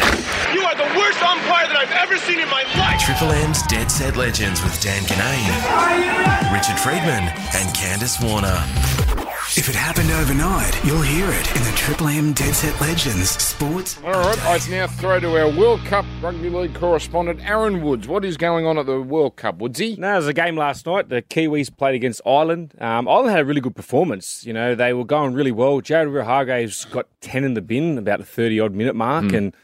[0.53, 3.01] You are the worst umpire that I've ever seen in my life.
[3.01, 9.08] Triple M's Dead Set Legends with Dan Ginnane, Richard Freedman, and Candice Warner.
[9.57, 13.99] If it happened overnight, you'll hear it in the Triple M Dead Set Legends Sports.
[14.05, 18.07] All right, I now throw to our World Cup Rugby League correspondent, Aaron Woods.
[18.07, 19.97] What is going on at the World Cup, Woodsy?
[19.97, 21.09] No, there was a game last night.
[21.09, 22.75] The Kiwis played against Ireland.
[22.79, 24.45] Um, Ireland had a really good performance.
[24.45, 25.81] You know, they were going really well.
[25.81, 29.31] Jared Hargreaves got 10 in the bin, about the 30 odd minute mark.
[29.31, 29.35] Hmm.
[29.35, 29.57] And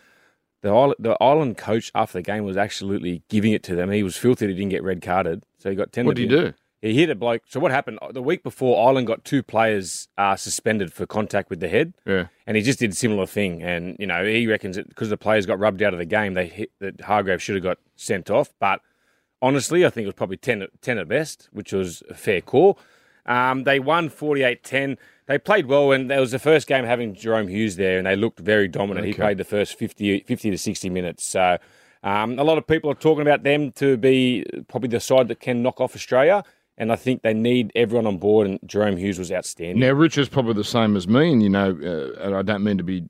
[0.63, 3.91] the Ireland, the Ireland coach after the game was absolutely giving it to them.
[3.91, 5.45] He was filthy he didn't get red carded.
[5.59, 6.55] So he got 10 What did he do?
[6.85, 7.45] He hit a bloke.
[7.49, 7.99] So what happened?
[8.11, 11.95] The week before, Ireland got two players uh, suspended for contact with the head.
[12.05, 12.27] Yeah.
[12.47, 13.63] And he just did a similar thing.
[13.63, 16.35] And, you know, he reckons that because the players got rubbed out of the game,
[16.35, 18.53] they hit that Hargrave should have got sent off.
[18.61, 18.83] But
[19.41, 22.43] honestly, I think it was probably 10, at- 10 at best, which was a fair
[22.43, 22.79] call.
[23.25, 24.99] Um, they won 48 10.
[25.25, 28.15] They played well, and that was the first game having Jahrome Hughes there, and they
[28.15, 29.07] looked very dominant.
[29.07, 31.25] He played the first 50, 50 to 60 minutes.
[31.25, 31.57] So
[32.03, 35.41] um, a lot of people are talking about them to be probably the side that
[35.41, 36.45] can knock off Australia.
[36.77, 39.79] And I think they need everyone on board, and Jahrome Hughes was outstanding.
[39.79, 42.65] Now, Rich is probably the same as me, and you know, uh, and I don't
[42.65, 43.05] mean to be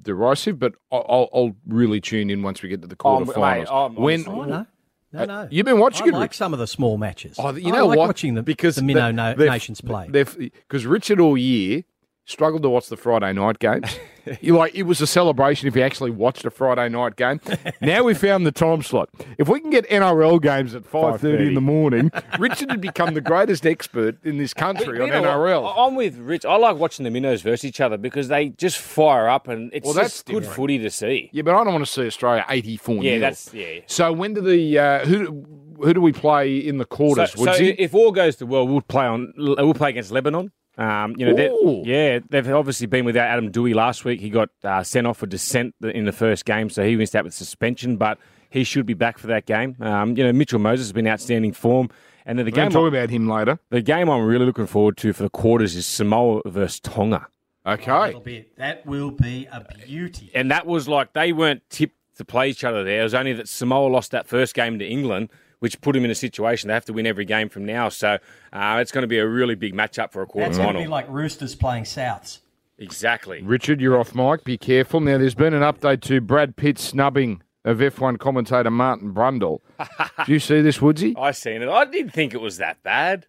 [0.00, 3.28] derisive, but I'll, I'll, I'll really tune in once we get to the Oh, mate,
[3.34, 3.94] quarterfinals.
[3.96, 4.66] When Oh, no.
[5.10, 5.48] No, no.
[5.50, 6.36] you've been watching I it, like Rich?
[6.36, 7.36] some of the small matches.
[7.38, 8.08] Oh, you I know like what?
[8.08, 10.06] watching the, because the Minnow they- no, Nations play.
[10.10, 11.82] Because Richard all year
[12.28, 13.98] struggled to watch the Friday night games.
[14.42, 17.40] you like it was a celebration if you actually watched a Friday night game.
[17.80, 19.08] now we found the time slot.
[19.38, 23.14] If we can get NRL games at five thirty in the morning, Richard had become
[23.14, 25.30] the greatest expert in this country on You know what?
[25.30, 25.74] NRL.
[25.76, 26.44] I'm with Rich.
[26.44, 29.84] I like watching the minnows versus each other because they just fire up, and it's
[29.84, 30.56] Well, that's just good different.
[30.56, 31.30] footy to see.
[31.32, 33.02] Yeah, but I don't want to see Australia eighty four.
[33.02, 33.80] Yeah, that's yeah.
[33.86, 35.46] So when do the uh, who
[35.82, 37.32] who do we play in the So, quarters?
[37.32, 37.74] so Woodsy?
[37.78, 39.32] if all goes to well, we'll play on.
[39.38, 40.52] We'll play against Lebanon.
[40.78, 41.52] Um, you know, they're-
[41.84, 44.20] yeah, they've obviously been without Adam Doueihi last week.
[44.20, 47.24] He got uh, sent off for dissent in the first game, so he missed out
[47.24, 47.96] with suspension.
[47.96, 49.76] But he should be back for that game.
[49.80, 51.90] Um, you know, Mitchell Moses has been outstanding form,
[52.24, 53.58] and then the We're going game to talk about him later.
[53.70, 57.26] the game I'm really looking forward to for the quarters is Samoa versus Tonga.
[57.66, 57.84] Okay.
[57.90, 60.30] That'll be, that will be a beauty.
[60.34, 63.00] and that was like they weren't tipped to play each other there.
[63.00, 65.28] It was only that Samoa lost that first game to England,
[65.60, 67.88] which put them in a situation they have to win every game from now.
[67.88, 68.18] So
[68.52, 70.80] uh, it's going to be a really big matchup for a quarter That's going to
[70.82, 72.40] be like Roosters playing Souths.
[72.78, 73.42] exactly.
[73.42, 74.44] Richard, you're off mic.
[74.44, 75.00] Be careful.
[75.00, 79.60] Now, there's been an update to Brad Pitt snubbing of F1 commentator Martin Brundle.
[80.26, 81.14] Do you see this, Woodsy?
[81.18, 81.68] I seen it.
[81.68, 83.26] I didn't think it was that bad.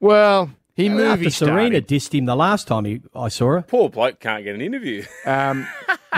[0.00, 1.88] Well, he After movie Serena started.
[1.88, 3.62] dissed him the last time he, I saw her.
[3.62, 5.04] Poor bloke can't get an interview.
[5.26, 5.66] Um,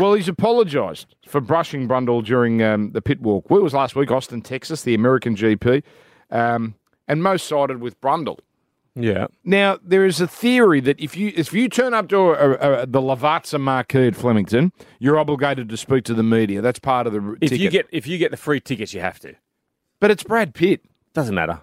[0.00, 3.50] well, he's apologised for brushing Brundle during um, the pit walk.
[3.50, 4.10] Where was last week?
[4.10, 5.82] Austin, Texas, the American GP.
[6.30, 6.74] Um,
[7.08, 8.38] and most sided with Brundle.
[8.94, 9.26] yeah.
[9.44, 12.82] Now, there is a theory that if you if you turn up to a, a,
[12.82, 16.60] a, the Lavazza marquee at Flemington, you're obligated to speak to the media.
[16.60, 17.58] That's part of the If ticket.
[17.60, 19.34] you get if you get the free tickets, you have to.
[20.00, 20.84] but it's Brad Pitt.
[21.14, 21.60] Doesn't matter.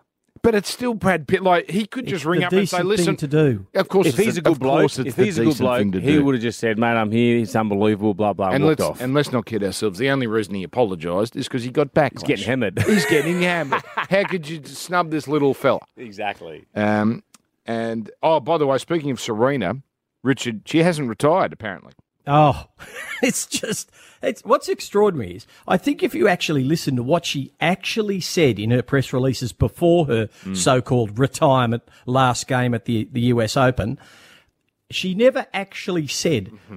[0.48, 1.44] But it's still Brad Pitt.
[1.44, 3.68] Like he could just It's ring up and say, decent "Listen, thing to do.
[3.74, 6.42] Of course, If he's a good bloke, if he's a good bloke, he would have
[6.42, 7.40] just said, "Mate, I'm here.
[7.40, 8.52] It's unbelievable." Blah blah.
[8.52, 9.02] And walked let's off.
[9.02, 10.00] and let's not kid ourselves.
[10.00, 12.14] The only reason he apologised is because he got back.
[12.14, 12.82] He's getting hammered.
[12.88, 13.82] He's getting hammered.
[13.94, 15.82] How could you snub this little fella?
[15.98, 16.64] exactly.
[16.74, 17.24] Um,
[17.66, 19.82] and oh, by the way, speaking of Serena,
[20.24, 21.92] Richard, she hasn't retired apparently.
[22.28, 22.68] Oh,
[23.24, 23.90] it's just,
[24.22, 28.60] it's what's extraordinary is I think if you actually listen to what she actually said
[28.60, 30.56] in her press releases before her mm.
[30.56, 33.98] so-called retirement last game at the, the US Open,
[34.90, 36.76] she never actually said mm-hmm.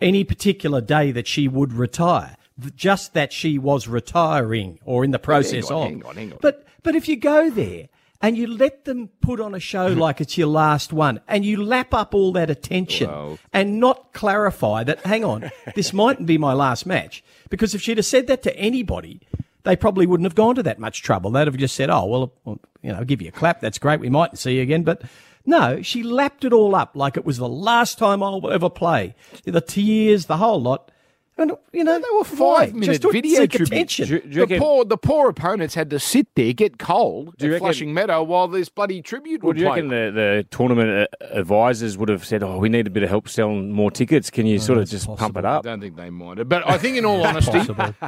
[0.00, 2.36] any particular day that she would retire.
[2.76, 5.88] Just that she was retiring or in the process on, of.
[5.88, 6.38] hang on, hang on.
[6.42, 7.88] But but if you go there
[8.22, 11.62] and you let them put on a show like it's your last one, and you
[11.62, 16.38] lap up all that attention Well- and not clarify that, hang on, this mightn't be
[16.38, 19.20] my last match, because if she'd have said that to anybody.
[19.62, 21.30] They probably wouldn't have gone to that much trouble.
[21.30, 23.60] They'd have just said, "Oh, well, well, you know, give you a clap.
[23.60, 24.00] That's great.
[24.00, 25.02] We might see you again." But
[25.44, 29.14] no, she lapped it all up like it was the last time I'll ever play.
[29.44, 30.90] The tears, the whole lot.
[31.40, 33.70] And you know, They were five minute just to video seek tributes.
[33.98, 34.06] attention.
[34.08, 37.34] Do do you The reckon- poor, the poor opponents had to sit there, get cold
[37.38, 39.76] Do you at reckon- Flushing Meadow while this bloody tribute Well, would do you play.
[39.82, 43.08] reckon the, the tournament uh, advisors would have said, "Oh, we need a bit of
[43.08, 44.30] help selling more tickets.
[44.30, 45.40] Can you sort of that's just pump possible.
[45.40, 46.48] it I up?" don't think they minded.
[46.48, 47.60] But I think, in all honesty,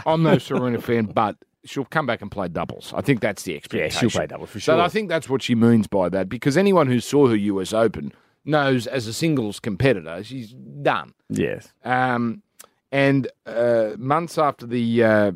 [0.06, 2.92] I'm no Serena fan, but she'll come back and play doubles.
[2.94, 4.00] I think that's the Yeah, expectation.
[4.10, 4.80] she'll play doubles for But sure.
[4.80, 8.12] I think that's what she means by that because anyone who saw her US Open
[8.44, 11.14] knows as a singles competitor, she's done.
[11.30, 11.72] yes.
[11.84, 12.42] Um,
[12.92, 15.32] and uh, months after the uh,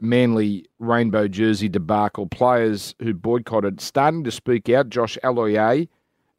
[0.00, 4.90] Manly rainbow jersey debacle, players who boycotted starting to speak out.
[4.90, 5.88] Josh Aloiai,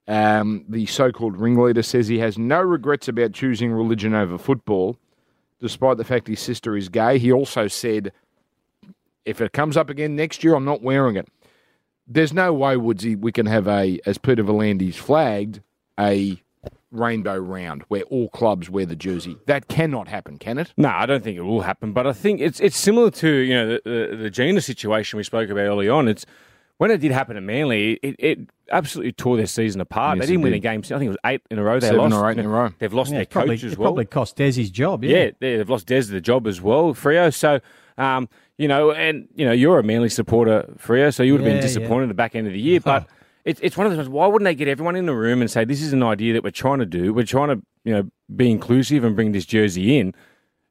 [0.07, 4.97] um, the so-called ringleader, says he has no regrets about choosing religion over football,
[5.59, 7.17] despite the fact his sister is gay.
[7.17, 8.11] He also said,
[9.25, 11.27] "If it comes up again next year, I'm not wearing it."
[12.07, 15.61] There's no way, Woodsy, we can have a, as Peter V'landys flagged,
[15.99, 16.41] a
[16.91, 19.37] rainbow round where all clubs wear the jersey.
[19.45, 20.73] That cannot happen, can it?
[20.77, 21.93] No, I don't think it will happen.
[21.93, 25.23] But I think it's it's similar to you know the the, the Gina situation we
[25.23, 26.07] spoke about early on.
[26.07, 26.25] It's
[26.77, 28.39] when it did happen at Manly, it, it
[28.71, 30.17] absolutely tore their season apart.
[30.17, 30.59] Yes, they didn't win did.
[30.59, 30.79] a game.
[30.79, 31.79] I think it was eight in a row.
[31.79, 32.15] They Seven lost.
[32.15, 32.69] or eight in a row.
[32.79, 33.87] They've lost Yeah, their it probably, coach as well.
[33.89, 35.03] probably cost Des his job.
[35.03, 35.17] Yeah.
[35.25, 37.31] Yeah, they- they've lost Des the job as well, Frio.
[37.31, 37.59] So,
[37.97, 41.47] um, you know, and you know, you're a Manly supporter, Frio, so you would have
[41.49, 42.79] Yeah, been disappointed at the back end of the year.
[42.79, 43.07] But
[43.45, 43.97] it's it's one of those.
[43.97, 46.33] ones, Why wouldn't they get everyone in the room and say this is an idea
[46.33, 47.13] that we're trying to do?
[47.13, 50.13] We're trying to you know be inclusive and bring this jersey in.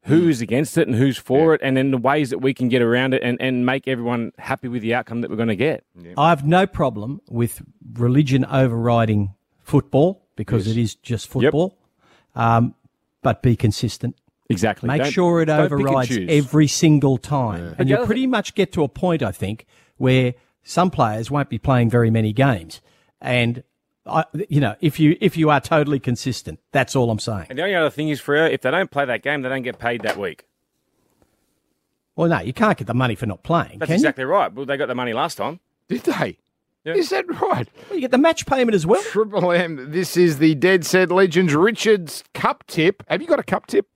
[0.04, 2.68] Who is against it and who's for it, and then the ways that we can
[2.68, 5.56] get around it and, and make everyone happy with the outcome that we're going to
[5.56, 5.84] get.
[6.16, 7.60] I've no problem with
[7.94, 11.76] religion overriding football because it is just football.
[12.34, 12.74] Um,
[13.22, 14.16] but be consistent.
[14.48, 14.86] Exactly.
[14.86, 17.74] Make Don't- sure it don't pick and overrides every single time.
[17.76, 19.66] And the you pretty much get to a point, I think,
[19.98, 22.80] where some players won't be playing very many games.
[23.20, 23.62] And,
[24.06, 27.46] I, you know, if you if you are totally consistent, that's all I'm saying.
[27.50, 29.62] And the only other thing is, Frio, if they don't play that game, they don't
[29.62, 30.46] get paid that week.
[32.16, 34.52] Well, no, you can't get the money for not playing, That's can exactly right.
[34.52, 35.60] Well, they got the money last time.
[35.88, 36.38] Did they?
[36.84, 36.94] Yeah.
[36.94, 37.66] Is that right?
[37.66, 37.82] you?
[37.88, 39.02] Well, you get the match payment as well.
[39.02, 39.90] Triple M.
[39.90, 43.02] This is the Dead Set Legends Richards Cup tip.
[43.08, 43.86] Have you got a cup tip?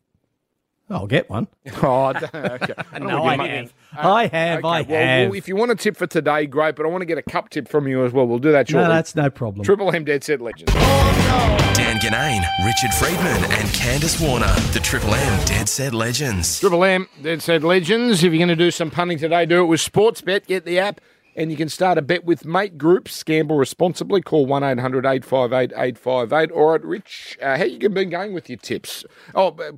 [0.93, 1.49] I'll get one.
[1.83, 2.75] Oh, I okay.
[2.93, 3.39] I don't No, I have.
[3.39, 3.51] money.
[3.93, 4.59] I have.
[4.59, 5.29] Okay, I well, have.
[5.31, 6.77] well, if you want a tip for today, great.
[6.77, 8.27] But I want to get a cup tip from you as well.
[8.27, 9.65] We'll do that no, that's no problem.
[9.65, 10.73] Triple M Dead Set Legends.
[10.73, 16.61] Dan Ginnane, Richard Freedman, and Candice Warner, the Triple M Dead Set Legends.
[16.61, 18.23] Triple M Dead Set Legends.
[18.23, 20.47] If you're going to do some punting today, do it with Sportsbet.
[20.47, 21.01] Get the app.
[21.35, 23.23] And you can start a bet with mate groups.
[23.23, 24.21] Gamble responsibly.
[24.21, 26.51] Call 1 800 858 858.
[26.51, 29.05] All right, Rich, uh, how you been going with your tips?
[29.35, 29.73] Oh, uh,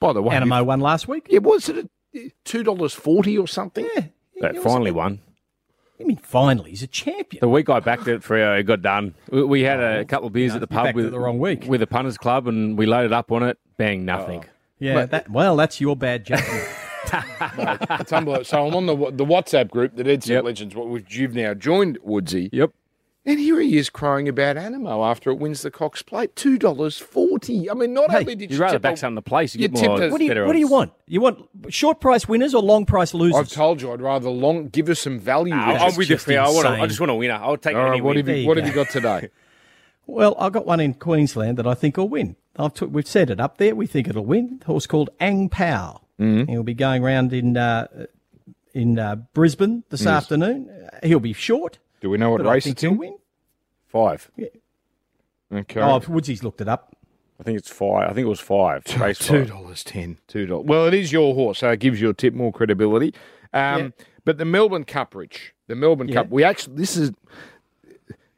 [0.00, 1.26] by the way, Anamoe won last week.
[1.30, 1.88] Yeah, was it
[2.44, 3.88] two dollars forty or something?
[3.94, 4.04] Yeah.
[4.40, 5.20] That finally won.
[6.00, 7.40] I mean, finally, he's a champion.
[7.40, 9.14] The week I backed it for uh, it got done.
[9.30, 11.18] We, we had a couple of beers Oh, you at the pub with it the
[11.20, 11.64] wrong week.
[11.66, 13.58] with the punters club, and we loaded up on it.
[13.76, 14.44] Bang, nothing.
[14.78, 16.66] Yeah, that, well, that's your bad judgment.
[17.12, 18.48] It's.
[18.48, 20.44] So I'm on the the WhatsApp group, the Dead Set Yep.
[20.44, 22.50] Legends, which you've now joined, Woodsy.
[22.52, 22.72] Yep.
[23.26, 26.98] And here he is crying about Anamoe after it wins the Cox Plate, two dollars
[27.40, 27.70] forty.
[27.70, 29.54] I mean, not Hey, only did You'd you rather tip back a- something to place.
[29.54, 29.98] You You get more.
[29.98, 30.12] tipped it.
[30.12, 30.92] what do you better What do you want?
[31.06, 33.38] You want short price winners or long price losers?
[33.40, 35.54] I've told you I'd rather long give us some value.
[35.54, 35.80] I- Richard.
[35.82, 36.80] I'm with you, just I, want insane.
[36.80, 37.30] I just want to win.
[37.30, 38.26] I'll take All right, any what win.
[38.26, 38.60] have you you what go.
[38.62, 39.28] have you got today?
[40.06, 42.36] well, I've got one in Queensland that I think will win.
[42.56, 43.74] I've took, we've set it up there.
[43.74, 44.58] We think it'll win.
[44.62, 46.00] A horse called Ang Pao.
[46.20, 46.50] Mm-hmm.
[46.50, 47.86] He'll be going around in uh,
[48.74, 50.68] in uh, Brisbane this afternoon.
[50.68, 52.98] Uh, He'll be short, Do we know what but I race think it's he'll in?
[52.98, 53.16] win.
[53.88, 54.30] Five.
[54.36, 54.48] Yeah.
[55.52, 55.80] Okay.
[55.80, 56.89] Oh, Woodsy's looked it up.
[57.40, 58.10] I think it's five.
[58.10, 58.84] I think it was five.
[59.00, 60.18] Race Two dollars ten.
[60.28, 60.66] Two dollars.
[60.66, 63.14] Well, it is your horse, so it gives your tip more credibility.
[63.52, 63.94] Um,
[64.26, 66.16] But the Melbourne Cup, Rich, the Melbourne Yeah.
[66.16, 66.30] Cup.
[66.30, 67.12] We actually this is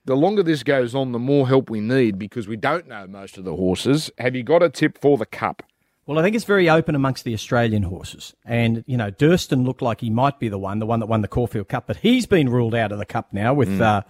[0.05, 3.39] the longer this goes on, the more help we need because we don't know most
[3.39, 4.11] of the horses.
[4.19, 5.63] Have you got a tip for the Cup?
[6.07, 8.35] Well, I think it's very open amongst the Australian horses.
[8.45, 11.21] And, you know, Durston looked like he might be the one, the one that won
[11.23, 14.03] the Caulfield Cup, but he's been ruled out of the Cup now with, uh,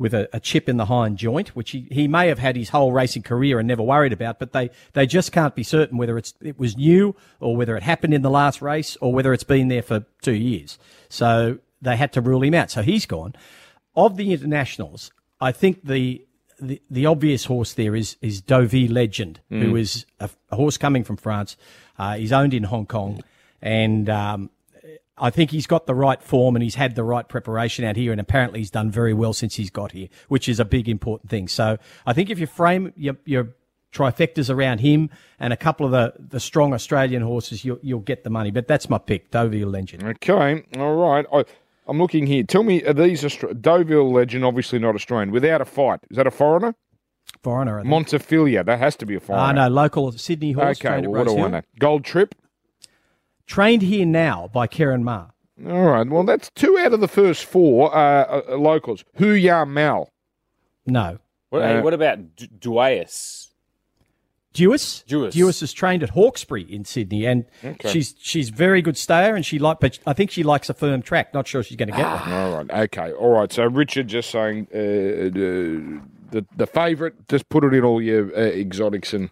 [0.00, 2.70] with a, a chip in the hind joint, which he, he may have had his
[2.70, 6.16] whole racing career and never worried about, but they, they just can't be certain whether
[6.16, 9.44] it's it was new or whether it happened in the last race or whether it's
[9.44, 10.78] been there for two years.
[11.10, 12.70] So they had to rule him out.
[12.70, 13.34] So he's gone.
[13.94, 16.26] Of the internationals, I think the
[16.58, 21.04] the, the obvious horse there is is Deauville Legend, who is a, a horse coming
[21.04, 21.56] from France.
[21.98, 23.22] Uh, he's owned in Hong Kong,
[23.60, 24.50] and um,
[25.20, 28.12] I think he's got the right form and he's had the right preparation out here,
[28.12, 31.30] and apparently he's done very well since he's got here, which is a big important
[31.30, 31.48] thing.
[31.48, 33.54] So I think if you frame your, your
[33.92, 38.24] trifectas around him and a couple of the, the strong Australian horses, you'll, you'll get
[38.24, 38.50] the money.
[38.50, 40.02] But that's my pick, Deauville Legend.
[40.04, 41.26] Okay, all right.
[41.32, 41.44] I,
[41.86, 42.44] I'm looking here.
[42.44, 44.44] Tell me, are these Austra- Deauville legend?
[44.44, 45.32] Obviously not Australian.
[45.32, 46.74] Without a fight, is that a foreigner?
[47.42, 47.92] Foreigner, I think.
[47.92, 49.42] Montefilia, that has to be a foreigner.
[49.42, 49.68] Ah, foreigner.
[49.68, 50.78] no, local Sydney horse.
[50.84, 51.62] okay, well, what do I know?
[51.78, 52.34] Gold Trip.
[53.50, 55.32] Trained here now by Ciaron Maher.
[55.66, 56.08] All right.
[56.08, 59.04] Well, that's two out of the first four uh, uh, locals.
[59.16, 60.08] Hoo Ya Mal.
[60.86, 61.18] No.
[61.48, 63.48] What, hey, what about Du- Duais?
[64.52, 65.02] Dewis.
[65.08, 65.32] Duais.
[65.32, 67.44] Duais is trained at Hawkesbury in Sydney, and
[67.88, 71.02] she's she's very good stayer, and she like, but I think she likes a firm
[71.02, 71.34] track.
[71.34, 72.32] Not sure she's going to get one.
[72.32, 72.70] All right.
[72.84, 73.12] Okay.
[73.12, 73.52] All right.
[73.52, 77.28] So Richard just saying uh, the the, the favourite.
[77.28, 79.30] Just put it in all your uh, exotics, and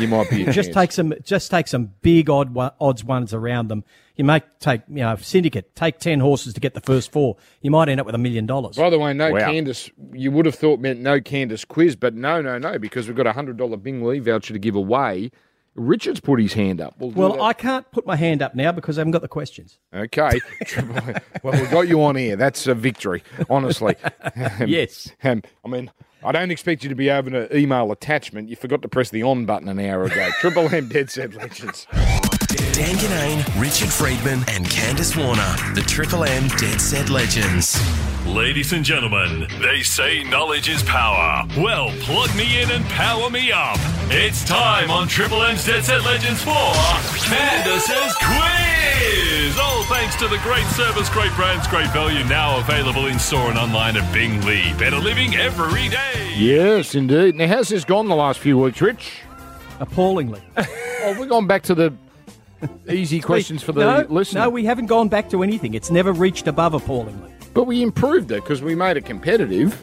[0.00, 3.84] you might be Just take some, just take some big odd odds ones around them.
[4.16, 5.74] You might take, you know, syndicate.
[5.74, 7.36] Take ten horses to get the first four.
[7.62, 8.76] You might end up with a million dollars.
[8.76, 9.38] By the way, no Wow.
[9.50, 9.90] Candice.
[10.12, 13.26] You would have thought meant no Candice quiz, but no, no, no, because we've got
[13.26, 15.30] a hundred dollar Bing Lee voucher to give away.
[15.76, 16.96] Richard's put his hand up.
[16.98, 17.42] We'll, Well.
[17.42, 19.78] I can't put my hand up now because I haven't got the questions.
[19.94, 20.40] Okay.
[21.42, 22.36] well, we got you on air.
[22.36, 23.94] That's a victory, honestly.
[24.66, 25.10] Yes.
[25.22, 25.90] Um, I mean,
[26.22, 28.50] I don't expect you to be able to email attachment.
[28.50, 30.28] You forgot to press the on button an hour ago.
[30.40, 31.86] Triple M Dead Set Legends.
[32.72, 35.74] Dan Ginnane, Richard Freedman, and Candice Warner.
[35.74, 37.80] The Triple M Dead Set Legends.
[38.26, 41.46] Ladies and gentlemen, they say knowledge is power.
[41.56, 43.78] Well, plug me in and power me up.
[44.10, 48.14] It's time on Triple M's Dead Set Legends 4 Candice's
[48.80, 49.58] Quiz!
[49.58, 53.58] All thanks to the great service, great brands, great value, now available in store and
[53.58, 54.72] online at Bing Lee.
[54.78, 56.34] Better living every day.
[56.36, 57.34] Yes, indeed.
[57.34, 59.20] Now, how's this gone the last few weeks, Rich?
[59.78, 60.42] Appallingly.
[61.02, 61.94] Oh, we've gone back to the
[62.86, 64.42] easy questions for the no, listener.
[64.42, 65.72] No, we haven't gone back to anything.
[65.72, 69.74] It's never reached above appallingly but we improved it because we made it competitive.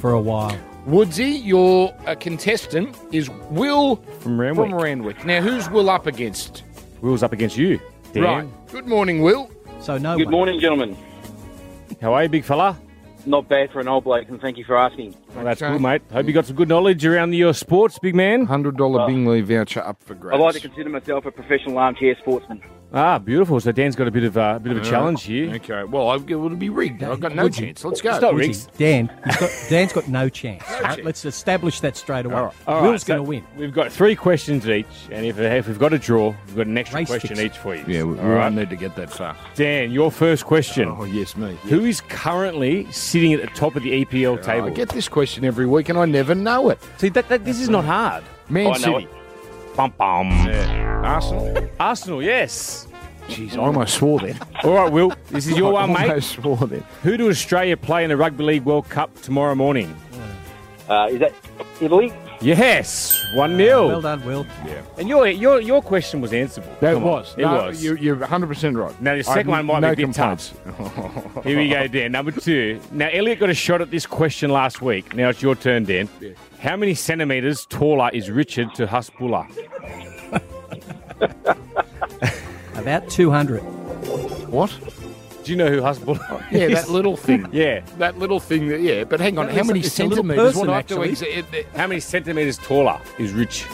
[0.00, 0.56] for a while.
[0.86, 4.70] Woodsy, your uh, contestant is Will From Randwick.
[4.70, 5.24] From Randwick.
[5.24, 6.62] Now, who's Will up against?
[7.00, 7.80] Will's up against you.
[8.12, 8.22] Dan.
[8.22, 8.68] Right.
[8.70, 9.50] Good morning, Will.
[9.80, 10.32] So no Good one.
[10.32, 10.96] morning, gentlemen.
[12.00, 12.78] How are you, big fella?
[13.26, 15.14] Not bad for an old bloke, and thank you for asking.
[15.34, 15.72] Well, that's Okay.
[15.72, 16.02] good, mate.
[16.12, 18.46] Hope you got some good knowledge around your sports, big man.
[18.46, 20.40] Hundred dollar Bing Lee voucher up for grabs.
[20.40, 22.62] I like to consider myself a professional armchair sportsman.
[22.92, 23.58] Ah, beautiful.
[23.60, 25.52] So Dan's got a bit of uh, a bit of a challenge here.
[25.56, 25.84] Okay.
[25.84, 27.02] Well, I've, it'll be rigged.
[27.02, 27.66] I've got no Would you?
[27.66, 27.84] chance.
[27.84, 28.12] Let's go.
[28.12, 28.78] It's not Woodsy, rigged.
[28.78, 30.62] Dan, he's got, Dan's got no chance.
[30.82, 31.04] right?
[31.04, 32.36] Let's establish that straight away.
[32.36, 33.44] All right, Will's so going to win.
[33.56, 36.78] We've got three questions each, and if, if we've got a draw, we've got an
[36.78, 37.56] extra Race question fix.
[37.56, 37.84] each for you.
[37.88, 38.38] Yeah, we, we All right.
[38.44, 39.36] won't need to get that far.
[39.56, 40.88] Dan, your first question.
[40.88, 41.56] Oh, yes, me.
[41.64, 44.68] Who is currently sitting at the top of the EPL table?
[44.68, 46.78] I get this question every week and I never know it.
[46.98, 48.22] See, that, that, this is not hard.
[48.48, 49.08] Man Oh, I know City.
[49.76, 50.30] Bum, bum.
[51.04, 51.68] Arsenal.
[51.80, 52.88] Arsenal, yes.
[53.28, 54.38] Jeez, I almost swore then.
[54.62, 55.98] All right, Will, this is your I one, mate.
[55.98, 56.82] I almost swore then.
[57.02, 59.94] Who do Australia play in the Rugby League World Cup tomorrow morning?
[60.88, 61.34] Uh, is that
[61.80, 62.12] Italy?
[62.40, 63.88] Yes, 1 0.
[63.88, 64.46] Well done, Will.
[64.66, 64.82] Yeah.
[64.98, 66.70] And your, your, your question was answerable.
[66.80, 67.10] That Come on.
[67.10, 67.34] was.
[67.36, 67.82] It No, was.
[67.82, 69.00] You, you're 100% right.
[69.02, 70.52] Now, the I second have one might no be a bit complaints.
[71.44, 72.12] Here we go, Dan.
[72.12, 72.80] Number two.
[72.92, 75.14] Now, Elliot got a shot at this question last week.
[75.14, 76.08] Now it's your turn, Dan.
[76.60, 79.46] How many centimetres taller is Richard to Hasbulla?
[82.74, 83.60] About 200.
[84.50, 84.70] What?
[85.46, 87.46] Do you know who Hasbulla Yeah, that little thing.
[87.52, 87.80] Yeah.
[87.98, 88.66] That little thing.
[88.68, 89.48] That, yeah, but hang on.
[89.48, 90.54] How many a- it's a little centimetres?
[90.54, 91.08] person, What I have actually.
[91.10, 93.64] exa- it- it- How many centimetres taller is Rich?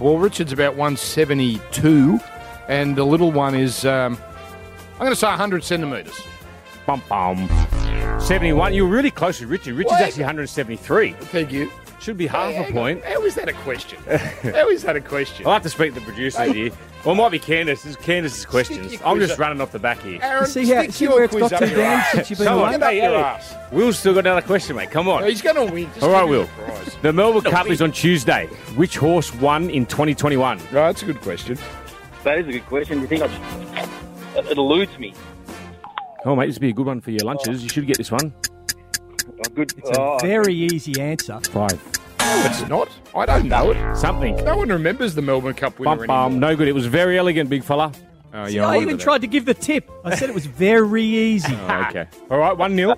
[0.00, 2.18] Well, Richard's about 172,
[2.68, 4.16] and the little one is, um,
[4.94, 6.18] I'm going to say 100 centimetres.
[6.86, 7.48] Bum bum.
[8.18, 8.72] 71.
[8.72, 9.74] You were really close with Richard.
[9.74, 10.02] Richard's What?
[10.02, 11.12] actually 173.
[11.12, 11.70] Thank you.
[12.02, 13.04] Should be half a point.
[13.04, 13.96] How is that a question?
[14.42, 15.46] How is that a question?
[15.46, 16.72] I'll have to speak to the producer here.
[17.04, 17.86] Well, it might be Candice.
[17.86, 18.98] It's Candice's questions.
[19.04, 19.38] I'm just up.
[19.38, 20.18] running off the back here.
[20.20, 22.10] Aaron, See how, stick see your where it's quiz got up to, your Dan, ass.
[22.10, 22.72] since you've been Come on, away?
[22.72, 23.16] Get up Hey, your hey.
[23.22, 23.54] ass.
[23.70, 24.90] Will's still got another question, mate.
[24.90, 25.20] Come on.
[25.22, 25.86] No, he's going to win.
[25.94, 26.48] Just All right, Will.
[26.66, 26.96] the.
[27.02, 28.46] The Melbourne Cup is on Tuesday.
[28.74, 30.58] Which horse won in 2021?
[30.58, 31.56] Right, that's a good question.
[32.24, 32.96] That is a good question.
[32.98, 35.14] Do you think I, it, it eludes me?
[36.24, 37.62] Oh, mate, this would be a good one for your lunches.
[37.62, 38.32] You should get this one.
[39.44, 39.72] A good.
[39.76, 41.40] It's a oh, very easy answer.
[41.50, 41.80] Five.
[42.18, 42.88] No, it's not.
[43.14, 43.96] I don't know it.
[43.96, 44.36] Something.
[44.44, 46.32] No one remembers the Melbourne Cup winner Bum, bum.
[46.32, 46.50] anymore.
[46.50, 46.68] No good.
[46.68, 47.92] It was Verry Elleegant, big fella.
[48.34, 49.02] Oh, See, yeah, I remember even that.
[49.02, 49.90] tried to give the tip.
[50.04, 51.52] I said it was very easy.
[51.68, 52.06] Oh, okay.
[52.30, 52.94] All right, 1 0.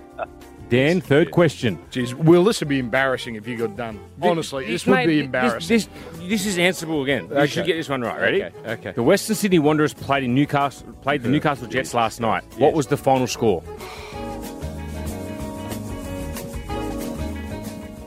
[0.68, 1.78] Dan, third question.
[1.90, 3.98] Jeez, Will, this would be embarrassing if you got done.
[4.22, 5.68] Honestly, this would Mate, be embarrassing.
[5.68, 5.88] This,
[6.28, 7.26] this, is answerable again.
[7.28, 7.46] You Okay.
[7.46, 8.20] should get this one right.
[8.20, 8.44] Ready?
[8.44, 8.92] Okay, okay.
[8.92, 10.92] The Western Sydney Wanderers played in Newcastle.
[11.02, 12.44] Played the Newcastle Jets last night.
[12.56, 13.62] What was the final score?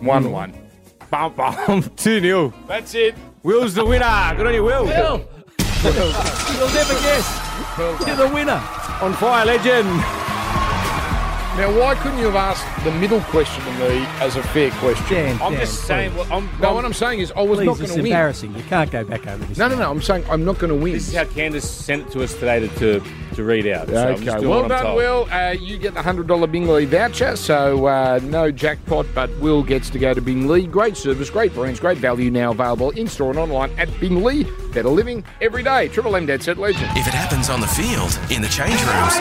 [0.02, 0.54] One one.
[1.10, 1.84] Bum bum.
[1.95, 3.16] Two 0 That's it.
[3.43, 4.34] Will's the winner.
[4.36, 4.86] Good on you, Will.
[4.86, 5.26] Will,
[5.84, 7.41] you'll never guess.
[8.06, 8.62] You're the winner.
[9.02, 10.27] On fire, legend.
[11.58, 15.08] Now, why couldn't you have asked the middle question to me as a fair question?
[15.10, 16.12] Dan, I'm Dan, just saying.
[16.12, 16.30] please.
[16.30, 18.05] Well, I'm, No, what I'm saying is I was Please, not going is to win.
[18.05, 18.55] embarrassing.
[18.55, 19.58] You can't go back over this.
[19.58, 19.89] No, no, no.
[19.89, 20.93] I'm saying I'm not going to win.
[20.93, 23.01] This is how Candice sent it to us today to to,
[23.34, 23.88] to read out.
[23.88, 24.95] So Okay, well done.
[24.95, 25.28] Will.
[25.32, 29.64] Uh, you get the hundred dollar Bing Lee voucher, so uh, no jackpot, but Will
[29.64, 30.68] gets to go to Bing Lee.
[30.68, 32.30] Great service, great brands, great value.
[32.30, 34.43] Now available in store and online at Bing Lee.
[34.74, 35.88] Better living every day.
[35.88, 36.95] Triple M Dead Set Legend.
[36.95, 39.16] If it happens on the field, in the change rooms,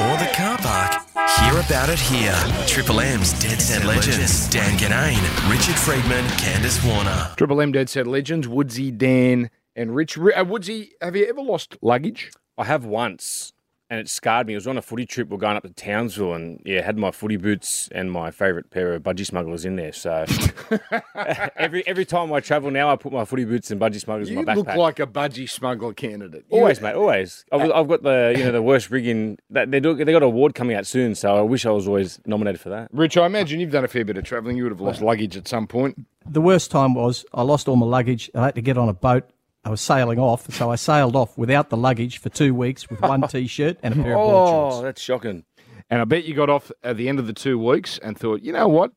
[0.00, 0.92] or the car park,
[1.40, 2.34] hear about it here.
[2.66, 4.48] Triple M's Dead Set Legends.
[4.50, 7.32] Dan Ginnane, Richard Freedman, Candice Warner.
[7.36, 8.46] Triple M Dead Set Legends.
[8.46, 10.18] Woodsy, Dan, and Rich.
[10.18, 12.30] Uh, Woodsy, have you ever lost luggage?
[12.58, 13.52] I have once,
[13.90, 14.54] and it scarred me.
[14.54, 15.28] It was on a footy trip.
[15.28, 18.94] We're going up to Townsville, and yeah, had my footy boots and my favourite pair
[18.94, 19.92] of budgie smugglers in there.
[19.92, 20.24] So
[21.56, 24.38] every every time I travel now, I put my footy boots and budgie smugglers You
[24.40, 24.56] in my backpack.
[24.56, 26.44] You look like a budgie smuggler candidate.
[26.50, 26.94] You- Always, mate.
[26.94, 27.44] Always.
[27.52, 29.38] I've, I've got the you know the worst rigging.
[29.50, 29.94] That they do.
[29.94, 32.70] They got an award coming out soon, so I wish I was always nominated for
[32.70, 32.88] that.
[32.92, 34.56] Rich, I imagine you've done a fair bit of travelling.
[34.56, 36.06] You would have lost luggage at some point.
[36.26, 38.30] The worst time was I lost all my luggage.
[38.34, 39.28] I had to get on a boat.
[39.64, 43.00] I was sailing off, so I sailed off without the luggage for two weeks with
[43.00, 44.82] one t-shirt and a pair of board Oh, shorts.
[44.82, 45.44] that's shocking.
[45.90, 48.42] And I bet you got off at the end of the two weeks and thought,
[48.42, 48.92] you know what?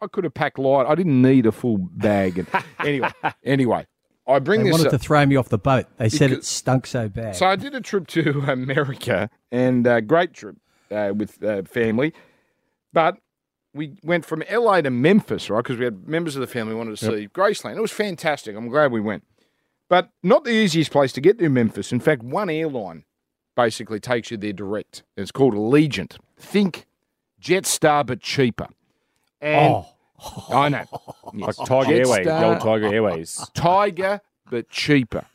[0.00, 0.86] I could have packed light.
[0.86, 2.38] I didn't need a full bag.
[2.38, 2.48] And
[2.80, 3.10] anyway,
[3.44, 3.86] anyway,
[4.26, 4.92] I bring They this wanted up.
[4.92, 5.86] to throw me off the boat.
[5.96, 7.36] They said it stunk so bad.
[7.36, 10.56] So I did a trip to America and uh, great trip
[10.90, 12.12] uh, with uh, family,
[12.92, 13.16] but
[13.74, 15.58] we went from LA to Memphis, right?
[15.62, 17.76] Because we had members of the family wanted to see Graceland.
[17.76, 18.54] It was fantastic.
[18.56, 19.24] I'm glad we went,
[19.92, 21.92] but not the easiest place to get to Memphis.
[21.92, 23.04] In fact, one airline
[23.54, 25.02] basically takes you there direct.
[25.18, 26.16] It's called Allegiant.
[26.38, 26.86] Think
[27.38, 28.68] Jetstar, but cheaper.
[29.42, 29.84] And
[30.48, 30.84] I know.
[31.34, 31.68] Like Yes.
[31.68, 33.46] Tiger Airways, the old Tiger Airways.
[33.52, 35.26] Tiger, but cheaper.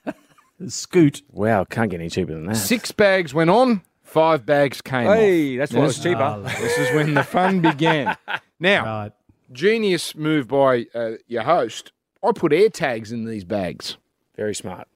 [0.68, 1.22] Scoot.
[1.32, 2.56] Wow, can't get any cheaper than that.
[2.56, 5.18] Six bags went on, five bags came off.
[5.18, 5.98] Hey, that's why Yes.
[5.98, 6.42] it's cheaper.
[6.60, 8.18] This is when the fun began.
[8.60, 9.12] Now, Right.
[9.52, 11.92] genius move by uh, your host.
[12.24, 13.98] I put air tags in these bags.
[14.38, 14.88] Very smart.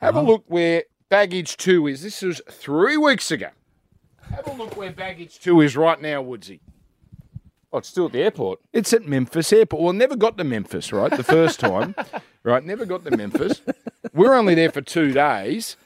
[0.00, 0.28] Have a uh-huh.
[0.28, 2.02] look where baggage two is.
[2.02, 3.48] This was three weeks ago.
[4.34, 6.60] Have a look where baggage two is right now, Woodsy.
[7.72, 8.58] Oh, it's still at the airport.
[8.72, 9.82] It's at Memphis Airport.
[9.82, 11.10] Well, never got to Memphis, right?
[11.10, 11.94] The first time,
[12.42, 12.64] right?
[12.64, 13.62] Never got to Memphis.
[14.12, 15.76] We're only there for two days.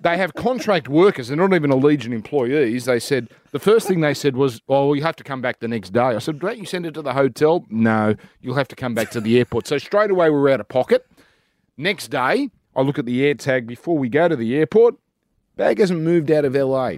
[0.00, 1.28] They have contract workers.
[1.28, 2.84] They're not even Allegiant employees.
[2.84, 5.68] They said the first thing they said was, "Oh, you have to come back the
[5.68, 8.76] next day." I said, "Don't you send it to the hotel?" No, you'll have to
[8.76, 9.66] come back to the airport.
[9.66, 11.06] So straight away we're out of pocket.
[11.76, 14.96] Next day, I look at the air tag before we go to the airport.
[15.56, 16.94] Bag hasn't moved out of LA.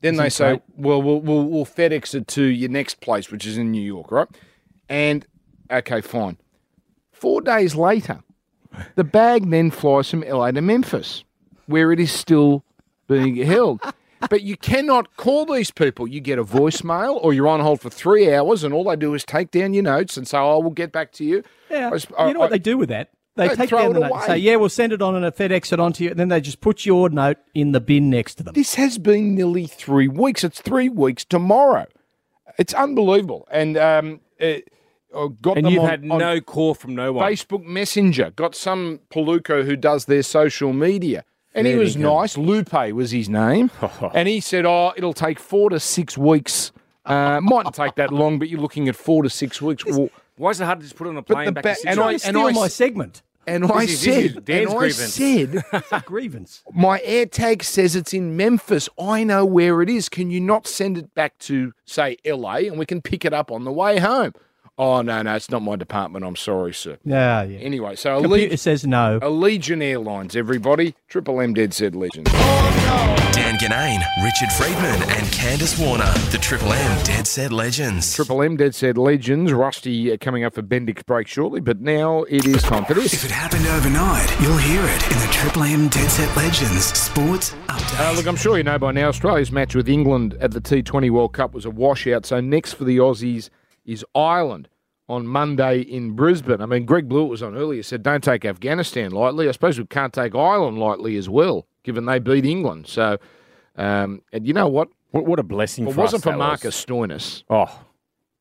[0.00, 0.62] Then they say, great?
[0.76, 4.10] well, we'll, we'll, we'll FedEx it to your next place, which is in New York,
[4.10, 4.28] right?
[4.88, 5.26] And,
[5.70, 6.38] okay, fine.
[7.12, 8.22] Four days later,
[8.94, 11.24] the bag then flies from LA to Memphis,
[11.66, 12.64] where it is still
[13.08, 13.80] being held.
[14.28, 16.06] But you cannot call these people.
[16.06, 19.14] You get a voicemail or you're on hold for three hours, and all they do
[19.14, 21.42] is take down your notes and say, oh, we'll get back to you.
[21.70, 21.88] Yeah.
[21.90, 23.08] I you I- know what I- they do with that?
[23.36, 24.38] They They take down it the note and say, away.
[24.38, 26.10] yeah, we'll send it on and a FedEx it onto you.
[26.10, 28.54] And then they just put your note in the bin next to them.
[28.54, 30.42] This has been nearly three weeks.
[30.44, 31.86] It's three weeks tomorrow.
[32.58, 33.46] It's unbelievable.
[33.50, 34.46] And um, uh,
[35.16, 37.30] I got And them you've on, had on no call from no one.
[37.32, 38.32] Facebook Messenger.
[38.32, 41.24] Got some Paluco who does their social media.
[41.54, 42.36] And he was nice.
[42.38, 43.70] Lupe was his name.
[44.14, 46.70] and he said, oh, it'll take four to six weeks.
[47.04, 49.84] Uh, mightn't take that long, but you're looking at four to six weeks.
[49.84, 50.10] Well,
[50.40, 51.88] Why is it hard to just put it on a plane the back ba- to
[51.88, 53.22] and Trying I- to steal I my segment.
[53.46, 55.14] and I is- this is said, Dan's and I grievance.
[55.14, 56.62] said, grievance.
[56.72, 58.88] my air tag says it's in Memphis.
[58.98, 60.08] I know where it is.
[60.08, 63.50] Can you not send it back to, say, LA and we can pick it up
[63.52, 64.32] on the way home?
[64.82, 66.24] Oh, no, no, it's not my department.
[66.24, 66.96] I'm sorry, sir.
[67.04, 67.58] Yeah, yeah.
[67.58, 69.20] Anyway, so Computer Allegiant, says no.
[69.20, 70.94] Allegiant Airlines, everybody.
[71.06, 72.32] Triple M Dead Set Legends.
[72.32, 76.10] Dan Ginnane, Richard Freedman, and Candice Warner.
[76.30, 78.14] The Triple M Dead Set Legends.
[78.14, 79.52] Triple M Dead Set Legends.
[79.52, 83.12] Rusty uh, coming up for Bendix break shortly, but now it is time for this.
[83.12, 87.50] If it happened overnight, you'll hear it in the Triple M Dead Set Legends Sports
[87.68, 88.00] Update.
[88.00, 91.10] Uh, look, I'm sure you know by now Australia's match with England at the T20
[91.10, 92.24] World Cup was a washout.
[92.24, 93.50] So next for the Aussies
[93.84, 94.68] is Ireland
[95.08, 96.60] on Monday in Brisbane.
[96.60, 99.48] I mean, Greg Blewett was on earlier, said don't take Afghanistan lightly.
[99.48, 102.86] I suppose we can't take Ireland lightly as well, given they beat England.
[102.86, 103.18] So,
[103.76, 104.88] um, and you know what?
[105.10, 106.86] What, what a blessing If it wasn't us for Marcus was.
[106.86, 107.84] Stoinis, Oh,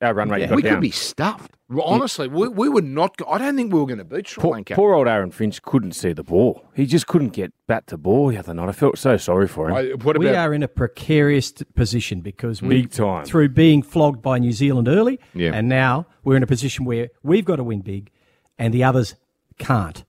[0.02, 0.76] our run rate got we down.
[0.76, 1.56] could be stuffed.
[1.70, 3.16] Well, Honestly, we, we would not.
[3.18, 4.74] Go, I don't think we were going to beat Sri Poor, Lanka.
[4.74, 6.66] poor old Aaron Finch couldn't see the ball.
[6.74, 8.70] He just couldn't get bat to ball the other night.
[8.70, 9.76] I felt so sorry for him.
[9.76, 13.26] I, what we are in a precarious position because we, Big time.
[13.26, 15.52] through being flogged by New Zealand early, Yeah.
[15.54, 18.10] and now we're in a position where we've got to win big,
[18.58, 19.14] and the others
[19.60, 20.04] can't.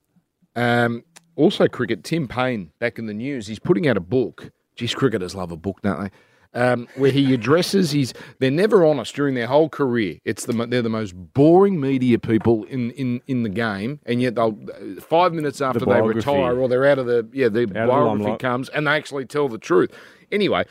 [0.57, 1.05] Um,
[1.37, 2.05] also, cricket.
[2.05, 3.47] Tim Paine back in the news.
[3.49, 4.51] He's putting out a book.
[4.77, 6.11] Geez, cricketers love a book, don't they?
[6.53, 8.13] Um, where he addresses his.
[8.41, 10.19] They're never honest during their whole career.
[10.25, 14.35] It's the they're the most boring media people in, in, in the game, and yet
[14.35, 14.59] they'll
[15.01, 18.41] five minutes after they retire or they're out of the yeah the the biography limelight.
[18.41, 19.93] comes and they actually tell the truth.
[20.33, 20.65] Anyway.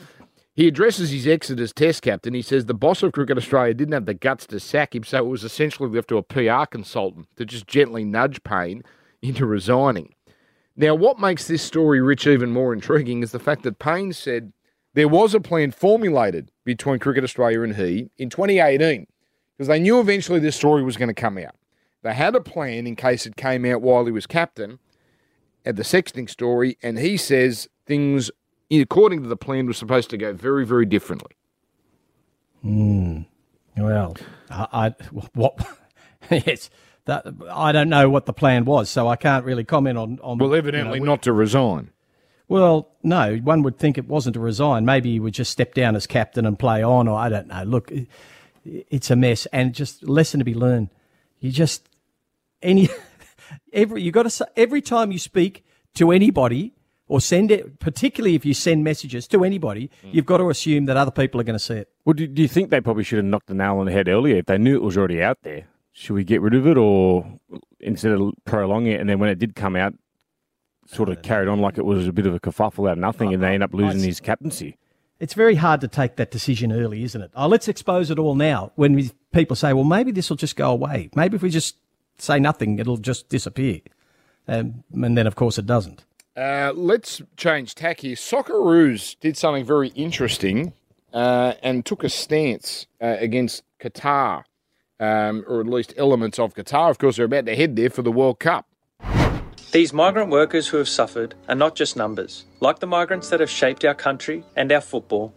[0.56, 2.34] He addresses his exit as Test captain.
[2.34, 5.20] He says the boss of Cricket Australia didn't have the guts to sack him, so
[5.20, 8.84] it was essentially left to a PR consultant to just gently nudge Paine
[9.22, 10.14] into resigning.
[10.76, 14.52] Now, what makes this story, Rich, even more intriguing is the fact that Paine said
[14.94, 19.08] there was a plan formulated between Cricket Australia and he in 2018
[19.56, 21.56] because they knew eventually this story was going to come out.
[22.02, 24.80] They had a plan in case it came out while he was captain
[25.66, 28.32] at the sexting story, and he says things,
[28.72, 31.36] according to the plan, were supposed to go very, very differently.
[32.62, 33.22] Hmm.
[33.78, 34.16] Well,
[34.50, 34.96] I, I
[35.34, 35.60] what?
[36.32, 36.70] yes,
[37.06, 40.20] that I don't know what the plan was, so I can't really comment on.
[40.22, 41.92] on Well, you know, evidently not to resign.
[42.50, 44.84] Well, no, one would think it wasn't to resign.
[44.84, 47.64] Maybe he would just step down as captain and play on, or I don't know.
[47.64, 47.92] Look,
[48.66, 50.90] it's a mess, and just lesson to be learned.
[51.40, 51.88] You just
[52.62, 52.90] any
[53.74, 56.74] every you got to every time you speak to anybody
[57.08, 60.10] or send it, particularly if you send messages to anybody, hmm.
[60.12, 61.90] you've got to assume that other people are going to see it.
[62.04, 64.08] Well, do, do you think they probably should have knocked the nail on the head
[64.08, 65.66] earlier if they knew it was already out there?
[65.92, 67.40] Should we get rid of it, or
[67.80, 69.94] instead of prolonging it, and then when it did come out,
[70.92, 73.34] sort of carried on like it was a bit of a kerfuffle out of nothing,
[73.34, 74.78] and they end up losing his captaincy?
[75.20, 77.32] It's very hard to take that decision early, isn't it?
[77.36, 78.72] Oh, let's expose it all now.
[78.76, 81.10] When we, people say, "Well, maybe this will just go away.
[81.16, 81.76] Maybe if we just
[82.18, 83.82] say nothing, it'll just disappear,"
[84.48, 86.06] um, and then of course it doesn't.
[86.36, 88.16] Uh, let's change tack here.
[88.16, 90.74] Socceroos did something very interesting
[91.14, 94.44] uh, and took a stance uh, against Qatar,
[95.02, 96.90] um, or at least elements of Qatar.
[96.90, 98.69] Of course, they're about to head there for the World Cup.
[99.72, 102.46] These migrant workers who have suffered are not just numbers.
[102.60, 105.32] Like the migrants that have shaped our country and our football,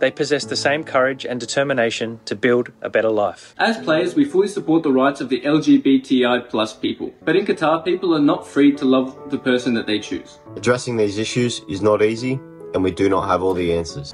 [0.00, 3.54] they possess the same courage and determination to build a better life.
[3.58, 7.14] As players, we fully support the rights of the LGBTI plus people.
[7.24, 10.40] But in Qatar, people are not free to love the person that they choose.
[10.56, 12.40] Addressing these issues is not easy,
[12.74, 14.12] and we do not have all the answers.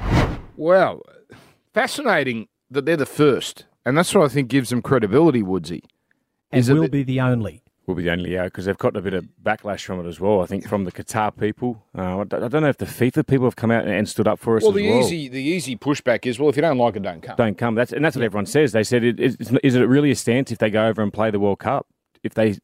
[0.56, 1.00] Well,
[1.72, 5.82] fascinating that they're the first, and that's what I think gives them credibility, Woodsy.
[6.50, 7.61] And Is it will that- be the only.
[7.86, 10.20] Will be the only yeah because they've got a bit of backlash from it as
[10.20, 10.40] well.
[10.40, 11.82] I think from the Qatar people.
[11.98, 14.56] Uh, I don't know if the FIFA people have come out and stood up for
[14.56, 14.62] us.
[14.62, 15.00] Well, as the well.
[15.00, 17.34] easy the easy pushback is, well, if you don't like it, don't come.
[17.34, 17.74] don't come.
[17.74, 18.70] That's and that's what everyone says.
[18.70, 21.32] They said, it, it's, is it really a stance if they go over and play
[21.32, 21.88] the World Cup?
[22.22, 22.58] If they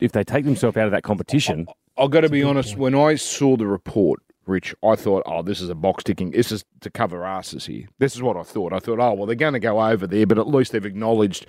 [0.00, 1.66] if they take themselves out of that competition,
[1.96, 2.76] I've got to be honest.
[2.76, 6.30] When I saw the report, Rich, I thought, oh, this is a box ticking.
[6.32, 7.86] This is to cover asses here.
[7.98, 8.72] This is what I thought.
[8.72, 11.46] I thought, oh, well, they're going to go over there, but at least they've acknowledged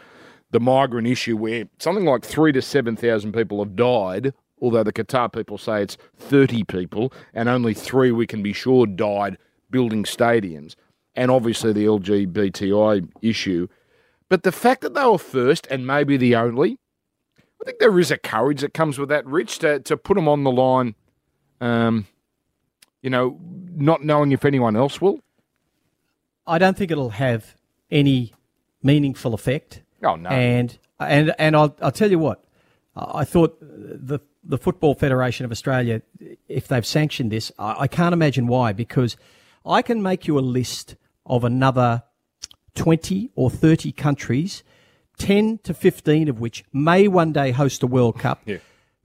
[0.51, 5.31] the migrant issue where something like three to 7,000 people have died, although the Qatar
[5.31, 9.37] people say it's 30 people, and only three we can be sure died
[9.69, 10.75] building stadiums,
[11.15, 13.67] and obviously the LGBTI issue.
[14.29, 16.77] But the fact that they were first and maybe the only,
[17.61, 20.27] I think there is a courage that comes with that, Rich, to, to put them
[20.27, 20.95] on the line,
[21.61, 22.07] um,
[23.01, 23.39] you know,
[23.75, 25.19] not knowing if anyone else will.
[26.47, 27.55] I don't think it'll have
[27.91, 28.33] any
[28.81, 29.83] meaningful effect.
[30.03, 30.29] Oh, no.
[30.29, 32.43] And and and I'll I'll tell you what,
[32.95, 36.01] I thought the the Football Federation of Australia,
[36.47, 38.73] if they've sanctioned this, I, I can't imagine why.
[38.73, 39.17] Because
[39.65, 40.95] I can make you a list
[41.25, 42.03] of another
[42.75, 44.63] twenty or thirty countries,
[45.17, 48.57] ten to fifteen of which may one day host a World Cup, yeah.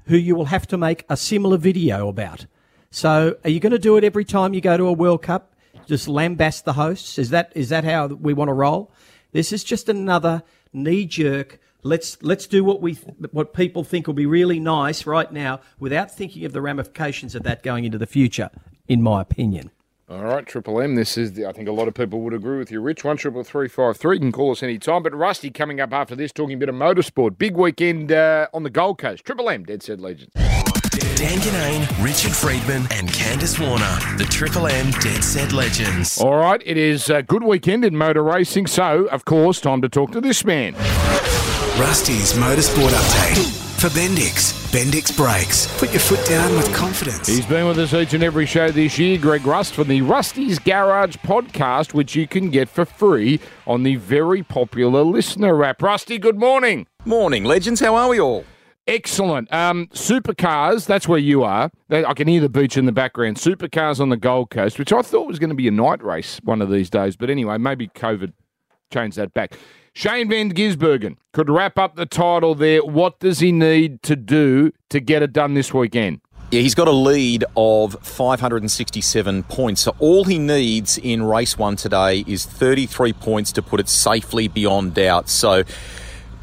[0.07, 2.47] who you will have to make a similar video about.
[2.91, 5.57] So, are you going to do it every time you go to a World Cup?
[5.87, 7.19] Just lambast the hosts?
[7.19, 8.93] Is that is that how we want to roll?
[9.33, 10.45] This is just another
[10.75, 11.59] knee jerk.
[11.83, 12.95] Let's let's do what we
[13.31, 17.43] what people think will be really nice right now, without thinking of the ramifications of
[17.45, 18.51] that going into the future.
[18.89, 19.71] In my opinion.
[20.07, 20.97] All right, Triple M.
[20.97, 21.47] This is the.
[21.47, 23.05] I think a lot of people would agree with you, Rich.
[23.05, 24.17] One triple three five three.
[24.17, 25.03] You can call us any time.
[25.03, 27.39] But Rusty coming up after this, talking a bit of motorsport.
[27.39, 29.25] Big weekend uh, on the Gold Coast.
[29.25, 30.33] Triple M, Dead Set Legends.
[31.17, 36.21] Dan Ginnane, Richard Freedman, and Candice Warner, the Triple M Dead Set Legends.
[36.21, 38.67] All right, it is a good weekend in motor racing.
[38.67, 40.75] So, of course, time to talk to this man.
[41.79, 43.61] Rusty's Motorsport Update.
[43.81, 44.53] for Bendix.
[44.73, 45.67] Bendix Brakes.
[45.79, 47.29] Put your foot down with confidence.
[47.29, 50.59] He's been with us each and every show this year, Greg Rust from the Rusty's
[50.59, 55.81] Garage podcast, which you can get for free on the very popular listener app.
[55.83, 56.87] Rusty, good morning.
[57.05, 57.81] Morning, legends.
[57.81, 58.45] How are we all?
[58.87, 59.51] Excellent.
[59.53, 61.71] Um, supercars, that's where you are.
[61.91, 63.39] I can hear the beach in the background.
[63.39, 66.39] Supercars on the Gold Coast, which I thought was going to be a night race
[66.45, 67.17] one of these days.
[67.17, 68.35] But anyway, maybe COVID
[68.93, 69.55] changed that back.
[69.95, 72.85] Shane Van Gisbergen could wrap up the title there.
[72.85, 76.21] What does he need to do to get it done this weekend?
[76.51, 79.81] Yeah, he's got a lead of 567 points.
[79.81, 84.47] So all he needs in race one today is 33 points to put it safely
[84.47, 85.29] beyond doubt.
[85.29, 85.65] So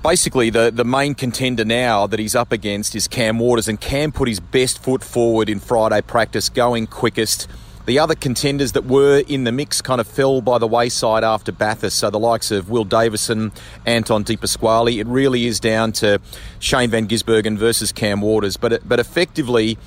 [0.03, 4.11] basically, the, the main contender now that he's up against is Cam Waters, and Cam
[4.11, 7.47] put his best foot forward in Friday practice, going quickest.
[7.85, 11.51] The other contenders that were in the mix kind of fell by the wayside after
[11.51, 11.97] Bathurst.
[11.97, 13.51] So the likes of Will Davison,
[13.85, 16.21] Anton De Pasquale, it really is down to
[16.59, 18.55] Shane Van Gisbergen versus Cam Waters.
[18.55, 19.79] But but effectively,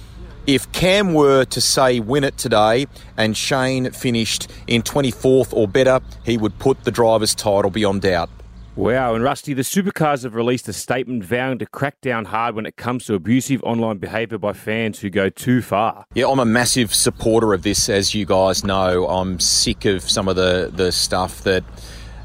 [0.46, 2.86] if Cam were to say win it today
[3.16, 8.28] and Shane finished in 24th or better, he would put the driver's title beyond doubt.
[8.76, 12.66] Wow, and Rusty, the supercars have released a statement vowing to crack down hard when
[12.66, 16.06] it comes to abusive online behaviour by fans who go too far.
[16.14, 19.06] Yeah, I'm a massive supporter of this, as you guys know.
[19.06, 21.62] I'm sick of some of the, the stuff that.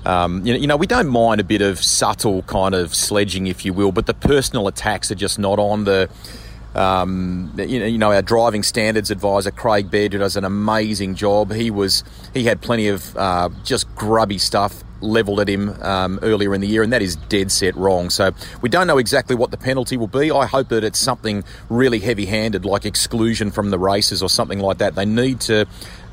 [0.06, 3.48] Um, you, know, you know, we don't mind a bit of subtle kind of sledging,
[3.48, 6.10] if you will, but the personal attacks are just not on the.
[6.74, 11.52] Um, you, know, you know, our driving standards advisor Craig Baird does an amazing job.
[11.52, 16.54] He was he had plenty of uh, just grubby stuff levelled at him um, earlier
[16.54, 18.10] in the year, and that is dead set wrong.
[18.10, 18.32] So
[18.62, 20.32] we don't know exactly what the penalty will be.
[20.32, 24.80] I hope that it's something really heavy-handed, like exclusion from the races or something like
[24.80, 24.96] that.
[24.96, 25.66] They need to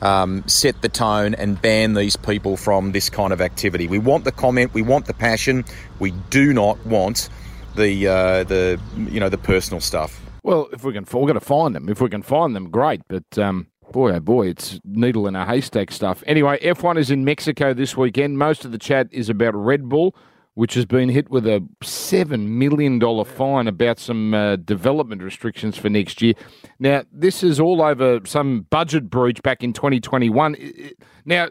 [0.03, 3.89] um, set the tone and ban these people from this kind of activity.
[3.89, 5.65] We want the comment, we want the passion.
[5.99, 7.29] We do not want
[7.77, 10.21] the uh, the you know the personal stuff.
[10.43, 11.89] Well, if we can, we're going to find them.
[11.89, 13.03] If we can find them, great.
[13.09, 16.23] But um, boy, oh boy, it's needle in a haystack stuff.
[16.27, 18.39] Anyway, F1 is in Mexico this weekend.
[18.39, 20.15] Most of the chat is about Red Bull,
[20.55, 25.77] which has been hit with a seven million dollar fine about some uh, development restrictions
[25.77, 26.35] for next year.
[26.79, 30.55] Now, this is all over some budget breach back in 2021.
[30.57, 30.93] I- I-
[31.25, 31.49] Now.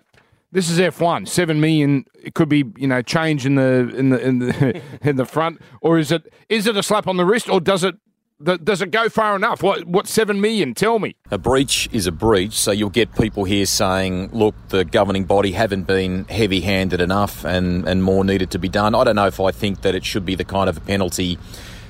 [0.52, 1.28] This is F1.
[1.28, 2.06] Seven million.
[2.24, 5.60] It could be, you know, change in the in the in the in the front,
[5.82, 7.96] or is it is it a slap on the wrist, or does it
[8.44, 9.64] does it go far enough?
[9.64, 10.74] What what seven million?
[10.74, 11.16] Tell me.
[11.32, 15.54] A breach is a breach, so you'll get people here saying, look, the governing body
[15.54, 18.94] haven't been heavy handed enough and, and more needed to be done.
[18.94, 21.38] I don't know if I think that it should be the kind of a penalty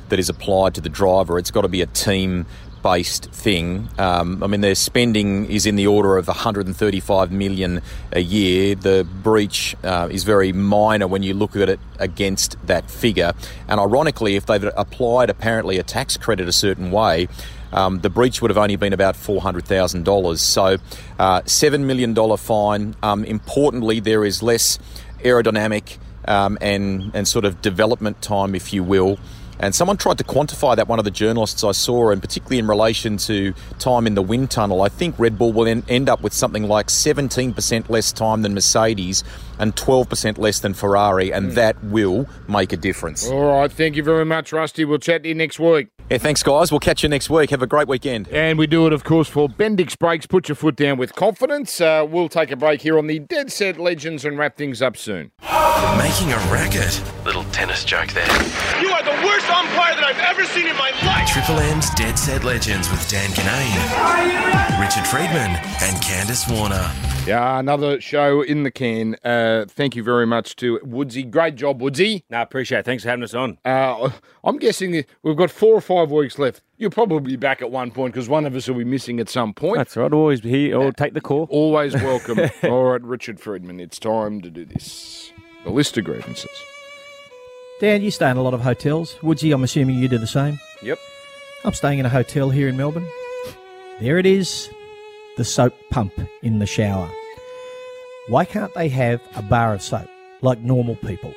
[0.10, 1.40] that is applied to the driver.
[1.40, 2.46] It's got to be a team
[2.86, 3.90] based thing.
[3.98, 7.82] Um, I mean, their spending is in the order of 135 million
[8.12, 8.76] a year.
[8.76, 13.34] The breach uh, is very minor when you look at it against that figure.
[13.68, 17.28] And ironically, if they've applied apparently a tax credit a certain way,
[17.74, 20.38] um, the breach would have only been about $400,000.
[20.38, 20.78] So,
[21.18, 22.96] uh, $7 million fine.
[23.02, 24.78] Um, importantly, there is less
[25.24, 29.18] aerodynamic um, and, and sort of development time, if you will.
[29.60, 32.68] And someone tried to quantify that, one of the journalists I saw, and particularly in
[32.68, 34.82] relation to time in the wind tunnel.
[34.82, 38.54] I think Red Bull will en- end up with something like 17% less time than
[38.54, 39.24] Mercedes
[39.58, 43.28] and 12% less than Ferrari, and that will make a difference.
[43.28, 43.72] All right.
[43.72, 44.84] Thank you very much, Rusty.
[44.84, 45.88] We'll chat to you next week.
[46.10, 46.72] Yeah, thanks, guys.
[46.72, 47.50] We'll catch you next week.
[47.50, 48.28] Have a great weekend.
[48.28, 50.28] And we do it, of course, for Bendix Brakes.
[50.28, 51.82] Put your foot down with confidence.
[51.82, 54.98] Uh, we'll take a break here on the Dead Set Legends and wrap things up
[54.98, 55.32] soon.
[55.98, 57.02] Making a racket.
[57.26, 58.26] Little tennis joke there.
[58.82, 61.28] You are the worst umpire that I've ever seen in my life.
[61.32, 65.52] Triple M's Dead Set Legends with Dan Ginnane, Richard Freedman,
[65.82, 66.90] and Candice Warner.
[67.28, 69.16] Yeah, another show in the can.
[69.24, 71.24] Uh, thank you very much to Woodsy.
[71.24, 72.24] Great job, Woodsy.
[72.30, 72.86] No, appreciate it.
[72.86, 73.58] Thanks for having us on.
[73.66, 74.12] Uh,
[74.44, 76.62] I'm guessing we've got four or five weeks left.
[76.78, 79.30] You'll probably be back at one point because one of us will be missing at
[79.30, 79.78] some point.
[79.78, 80.12] That's right.
[80.14, 81.48] Always be here or take the call.
[81.50, 82.40] Always welcome.
[82.64, 85.32] All right, Richard Freedman, it's time to do this.
[85.66, 86.64] The list of grievances.
[87.82, 89.18] Dan, you stay in a lot of hotels.
[89.24, 90.60] Woodsy, I'm assuming you do the same.
[90.84, 91.00] Yep.
[91.66, 93.08] I'm staying in a hotel here in Melbourne.
[94.00, 94.70] There it is,
[95.38, 96.14] the soap pump
[96.44, 97.10] in the shower.
[98.28, 100.08] Why can't they have a bar of soap
[100.42, 101.34] like normal people?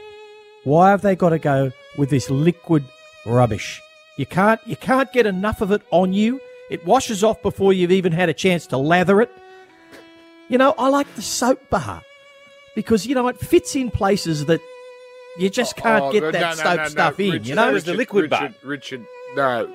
[0.65, 2.85] Why have they got to go with this liquid
[3.25, 3.81] rubbish?
[4.19, 6.39] You can't you can't get enough of it on you.
[6.71, 9.31] It washes off before you've even had a chance to lather it.
[10.49, 12.03] You know, I like the soap bar
[12.79, 14.61] because you know it fits in places that
[15.37, 16.89] you just can't Oh, get no, that no, no, soap no, no.
[16.89, 17.31] stuff in.
[17.33, 19.05] Richard, you know, Richard, Richard, Richard,
[19.35, 19.75] no.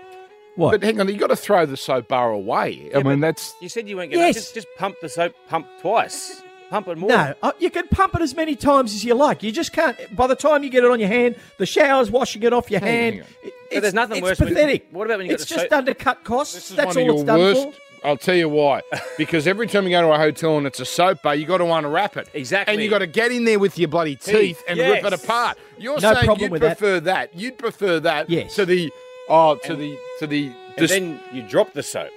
[0.56, 0.72] What?
[0.72, 2.90] But hang on, you got to throw the soap bar away.
[2.96, 4.36] I mean, that's You said you weren't going Yes.
[4.36, 6.42] to just, just pump the soap pump twice.
[6.70, 7.10] Pump it more.
[7.10, 9.44] No, uh, you can pump it as many times as you like.
[9.44, 9.98] You just can't.
[10.16, 12.80] By the time you get it on your hand, the shower's washing it off your
[12.80, 13.14] Hang hand.
[13.16, 13.28] hang on.
[13.44, 14.40] It- But there's nothing it's worse.
[14.40, 14.88] when- pathetic.
[14.92, 15.78] what about when you It's got the just soap?
[15.78, 16.54] undercut costs.
[16.56, 17.64] This is That's one all of it's done worst.
[17.64, 17.74] for.
[18.04, 18.82] I'll tell you why.
[19.18, 21.60] Because every time you go to a hotel and it's a soap bar, you got
[21.60, 22.28] to unwrap it.
[22.34, 22.74] Exactly.
[22.74, 25.14] And you got to get in there with your bloody teeth, Teeth, and rip it
[25.14, 25.58] apart.
[25.78, 26.78] You're No saying you'd with that.
[26.80, 27.36] prefer that.
[27.36, 28.56] You'd prefer that Yes.
[28.56, 28.92] to the
[29.30, 32.10] oh to the to the And dis- then you drop the soap,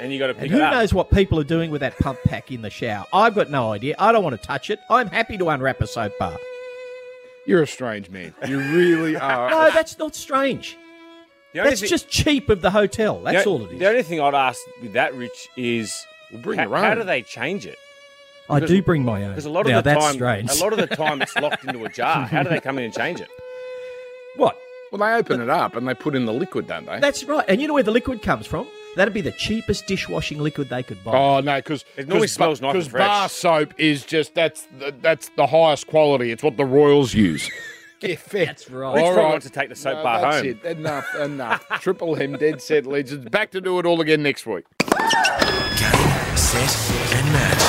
[0.00, 0.72] and you got to pick And it up.
[0.72, 3.06] Who knows what people are doing with that pump pack in the shower?
[3.12, 3.94] I've got no idea.
[4.00, 4.80] I don't want to touch it.
[4.90, 6.36] I'm happy to unwrap a soap bar.
[7.46, 8.34] You're a strange man.
[8.48, 9.48] You really are.
[9.50, 10.76] No, that's not strange.
[11.52, 13.20] The only That's thing- just cheap of the hotel.
[13.22, 13.78] That's the, all it is.
[13.78, 16.04] The only thing I'd ask with that, Rich, is
[16.42, 17.78] bring how, your how do they change it?
[18.48, 19.30] I do bring my own.
[19.30, 20.50] Because a lot of now, the time, strange.
[20.50, 22.26] a lot of the time, it's locked into a jar.
[22.26, 23.28] How do they come in and change it?
[24.36, 24.56] what?
[24.92, 27.00] Well, they open it up and they put in the liquid, don't they?
[27.00, 27.44] That's right.
[27.48, 28.68] And you know where the liquid comes from?
[28.94, 31.12] That'd be the cheapest dishwashing liquid they could buy.
[31.12, 33.06] Oh no, because It normally smells nice and Because fresh.
[33.06, 36.30] bar soap is just that's the, that's the highest quality.
[36.30, 37.50] It's what the royals use.
[38.00, 38.46] Get fair.
[38.46, 38.94] That's right.
[38.94, 39.42] Rich All probably right.
[39.42, 40.46] to take the soap No, bar that's home.
[40.46, 40.64] it.
[40.78, 41.66] Enough, enough.
[41.80, 43.28] Triple M, dead set legends.
[43.30, 44.64] Back to do it all again next week.
[44.80, 47.62] Game, set, and match.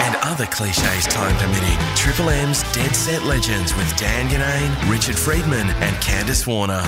[0.00, 1.78] And other cliches time permitting.
[1.96, 6.82] Triple M's Dead Set Legends with Dan Ginnane, Richard Freedman, and Candice Warner.